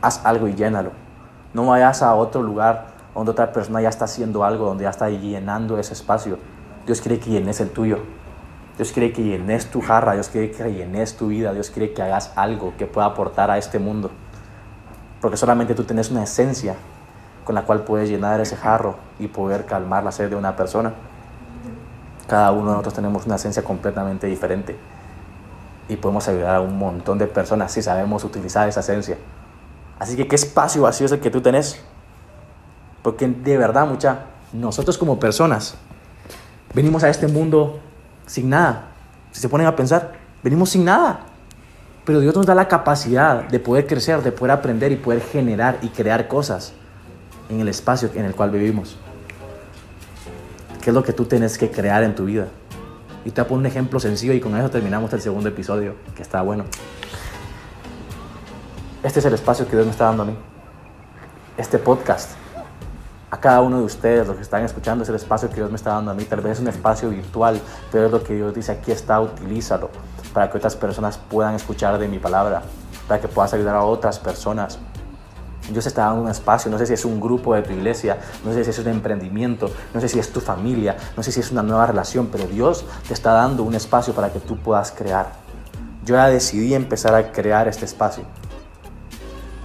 Haz 0.00 0.24
algo 0.24 0.48
y 0.48 0.54
llénalo. 0.54 0.90
No 1.54 1.66
vayas 1.66 2.02
a 2.02 2.14
otro 2.14 2.42
lugar 2.42 2.88
donde 3.14 3.30
otra 3.30 3.52
persona 3.52 3.80
ya 3.80 3.88
está 3.88 4.06
haciendo 4.06 4.44
algo, 4.44 4.66
donde 4.66 4.84
ya 4.84 4.90
está 4.90 5.10
llenando 5.10 5.78
ese 5.78 5.92
espacio. 5.92 6.38
Dios 6.86 7.00
quiere 7.00 7.20
que 7.20 7.30
llenes 7.30 7.60
el 7.60 7.70
tuyo. 7.70 7.98
Dios 8.76 8.90
quiere 8.90 9.12
que 9.12 9.22
llenes 9.22 9.70
tu 9.70 9.82
jarra, 9.82 10.14
Dios 10.14 10.28
quiere 10.28 10.50
que 10.50 10.72
llenes 10.72 11.16
tu 11.16 11.28
vida, 11.28 11.52
Dios 11.52 11.70
quiere 11.70 11.92
que 11.92 12.02
hagas 12.02 12.32
algo 12.36 12.72
que 12.78 12.86
pueda 12.86 13.06
aportar 13.06 13.50
a 13.50 13.58
este 13.58 13.78
mundo. 13.78 14.10
Porque 15.20 15.36
solamente 15.36 15.74
tú 15.74 15.84
tienes 15.84 16.10
una 16.10 16.24
esencia 16.24 16.74
con 17.44 17.54
la 17.54 17.62
cual 17.62 17.82
puedes 17.82 18.08
llenar 18.08 18.40
ese 18.40 18.56
jarro 18.56 18.96
y 19.18 19.28
poder 19.28 19.66
calmar 19.66 20.04
la 20.04 20.12
sed 20.12 20.30
de 20.30 20.36
una 20.36 20.56
persona. 20.56 20.92
Cada 22.28 22.52
uno 22.52 22.66
de 22.66 22.70
nosotros 22.70 22.94
tenemos 22.94 23.26
una 23.26 23.36
esencia 23.36 23.64
completamente 23.64 24.26
diferente 24.26 24.76
y 25.88 25.96
podemos 25.96 26.26
ayudar 26.28 26.56
a 26.56 26.60
un 26.60 26.78
montón 26.78 27.18
de 27.18 27.26
personas 27.26 27.72
si 27.72 27.82
sabemos 27.82 28.24
utilizar 28.24 28.68
esa 28.68 28.80
esencia. 28.80 29.16
Así 29.98 30.16
que, 30.16 30.26
¿qué 30.26 30.36
espacio 30.36 30.82
vacío 30.82 31.06
es 31.06 31.12
el 31.12 31.20
que 31.20 31.30
tú 31.30 31.40
tenés? 31.40 31.80
Porque 33.02 33.26
de 33.26 33.58
verdad, 33.58 33.86
mucha, 33.86 34.20
nosotros 34.52 34.96
como 34.96 35.18
personas 35.18 35.74
venimos 36.74 37.02
a 37.02 37.08
este 37.08 37.26
mundo 37.26 37.80
sin 38.26 38.48
nada. 38.50 38.88
Si 39.32 39.40
se 39.40 39.48
ponen 39.48 39.66
a 39.66 39.74
pensar, 39.74 40.12
venimos 40.42 40.70
sin 40.70 40.84
nada. 40.84 41.20
Pero 42.04 42.20
Dios 42.20 42.34
nos 42.34 42.46
da 42.46 42.54
la 42.54 42.68
capacidad 42.68 43.44
de 43.44 43.60
poder 43.60 43.86
crecer, 43.86 44.22
de 44.22 44.32
poder 44.32 44.52
aprender 44.52 44.92
y 44.92 44.96
poder 44.96 45.20
generar 45.20 45.78
y 45.82 45.88
crear 45.88 46.28
cosas 46.28 46.72
en 47.52 47.60
el 47.60 47.68
espacio 47.68 48.10
en 48.14 48.24
el 48.24 48.34
cual 48.34 48.50
vivimos. 48.50 48.96
¿Qué 50.80 50.90
es 50.90 50.94
lo 50.94 51.02
que 51.02 51.12
tú 51.12 51.26
tienes 51.26 51.58
que 51.58 51.70
crear 51.70 52.02
en 52.02 52.14
tu 52.14 52.24
vida? 52.24 52.48
Y 53.24 53.30
te 53.30 53.44
poner 53.44 53.58
un 53.58 53.66
ejemplo 53.66 54.00
sencillo 54.00 54.32
y 54.32 54.40
con 54.40 54.56
eso 54.56 54.68
terminamos 54.70 55.12
el 55.12 55.20
segundo 55.20 55.48
episodio, 55.48 55.94
que 56.16 56.22
está 56.22 56.42
bueno. 56.42 56.64
Este 59.02 59.20
es 59.20 59.24
el 59.24 59.34
espacio 59.34 59.66
que 59.66 59.76
Dios 59.76 59.84
me 59.84 59.92
está 59.92 60.06
dando 60.06 60.24
a 60.24 60.26
mí. 60.26 60.34
Este 61.56 61.78
podcast 61.78 62.30
a 63.30 63.40
cada 63.40 63.62
uno 63.62 63.78
de 63.78 63.84
ustedes, 63.84 64.26
los 64.26 64.36
que 64.36 64.42
están 64.42 64.62
escuchando, 64.62 65.04
es 65.04 65.08
el 65.08 65.14
espacio 65.14 65.48
que 65.48 65.54
Dios 65.54 65.70
me 65.70 65.76
está 65.76 65.90
dando 65.90 66.10
a 66.10 66.14
mí. 66.14 66.24
Tal 66.24 66.42
vez 66.42 66.52
es 66.54 66.60
un 66.60 66.68
espacio 66.68 67.08
virtual, 67.08 67.60
pero 67.90 68.06
es 68.06 68.12
lo 68.12 68.22
que 68.22 68.34
Dios 68.34 68.54
dice, 68.54 68.72
aquí 68.72 68.92
está, 68.92 69.20
utilízalo, 69.20 69.88
para 70.34 70.50
que 70.50 70.58
otras 70.58 70.76
personas 70.76 71.16
puedan 71.16 71.54
escuchar 71.54 71.98
de 71.98 72.08
mi 72.08 72.18
palabra, 72.18 72.62
para 73.08 73.20
que 73.22 73.28
puedas 73.28 73.54
ayudar 73.54 73.76
a 73.76 73.84
otras 73.84 74.18
personas. 74.18 74.78
Dios 75.70 75.86
está 75.86 76.06
dando 76.06 76.22
un 76.22 76.28
espacio, 76.28 76.70
no 76.70 76.78
sé 76.78 76.86
si 76.86 76.94
es 76.94 77.04
un 77.04 77.20
grupo 77.20 77.54
de 77.54 77.62
tu 77.62 77.72
iglesia, 77.72 78.18
no 78.44 78.52
sé 78.52 78.64
si 78.64 78.70
es 78.70 78.78
un 78.78 78.88
emprendimiento, 78.88 79.70
no 79.94 80.00
sé 80.00 80.08
si 80.08 80.18
es 80.18 80.32
tu 80.32 80.40
familia, 80.40 80.96
no 81.16 81.22
sé 81.22 81.32
si 81.32 81.40
es 81.40 81.50
una 81.50 81.62
nueva 81.62 81.86
relación, 81.86 82.28
pero 82.32 82.46
Dios 82.46 82.84
te 83.06 83.14
está 83.14 83.32
dando 83.32 83.62
un 83.62 83.74
espacio 83.74 84.12
para 84.12 84.32
que 84.32 84.40
tú 84.40 84.58
puedas 84.58 84.90
crear. 84.90 85.32
Yo 86.04 86.16
ya 86.16 86.28
decidí 86.28 86.74
empezar 86.74 87.14
a 87.14 87.30
crear 87.30 87.68
este 87.68 87.84
espacio, 87.84 88.24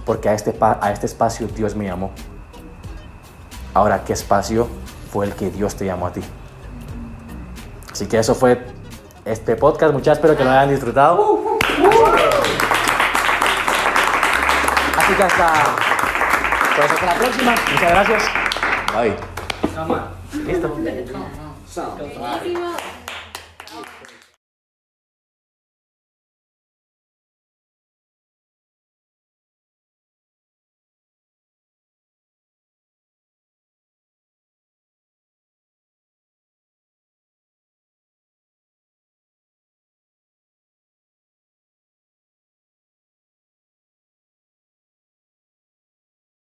porque 0.06 0.28
a 0.28 0.34
este, 0.34 0.56
a 0.60 0.92
este 0.92 1.06
espacio 1.06 1.48
Dios 1.48 1.74
me 1.74 1.86
llamó. 1.86 2.12
Ahora, 3.74 4.04
¿qué 4.04 4.12
espacio 4.12 4.68
fue 5.12 5.26
el 5.26 5.34
que 5.34 5.50
Dios 5.50 5.74
te 5.74 5.84
llamó 5.84 6.06
a 6.06 6.12
ti? 6.12 6.22
Así 7.92 8.06
que 8.06 8.18
eso 8.18 8.34
fue 8.34 8.64
este 9.24 9.56
podcast. 9.56 9.92
Muchas 9.92 10.18
espero 10.18 10.36
que 10.36 10.44
lo 10.44 10.50
hayan 10.50 10.70
disfrutado. 10.70 11.58
Así 14.96 15.14
que 15.14 15.22
hasta, 15.22 15.87
pues 16.78 16.92
hasta 16.92 17.06
la 17.06 17.14
próxima. 17.14 17.54
Muchas 17.72 17.90
gracias. 17.90 18.22
Bye. 18.94 19.16
Listo. 20.44 20.78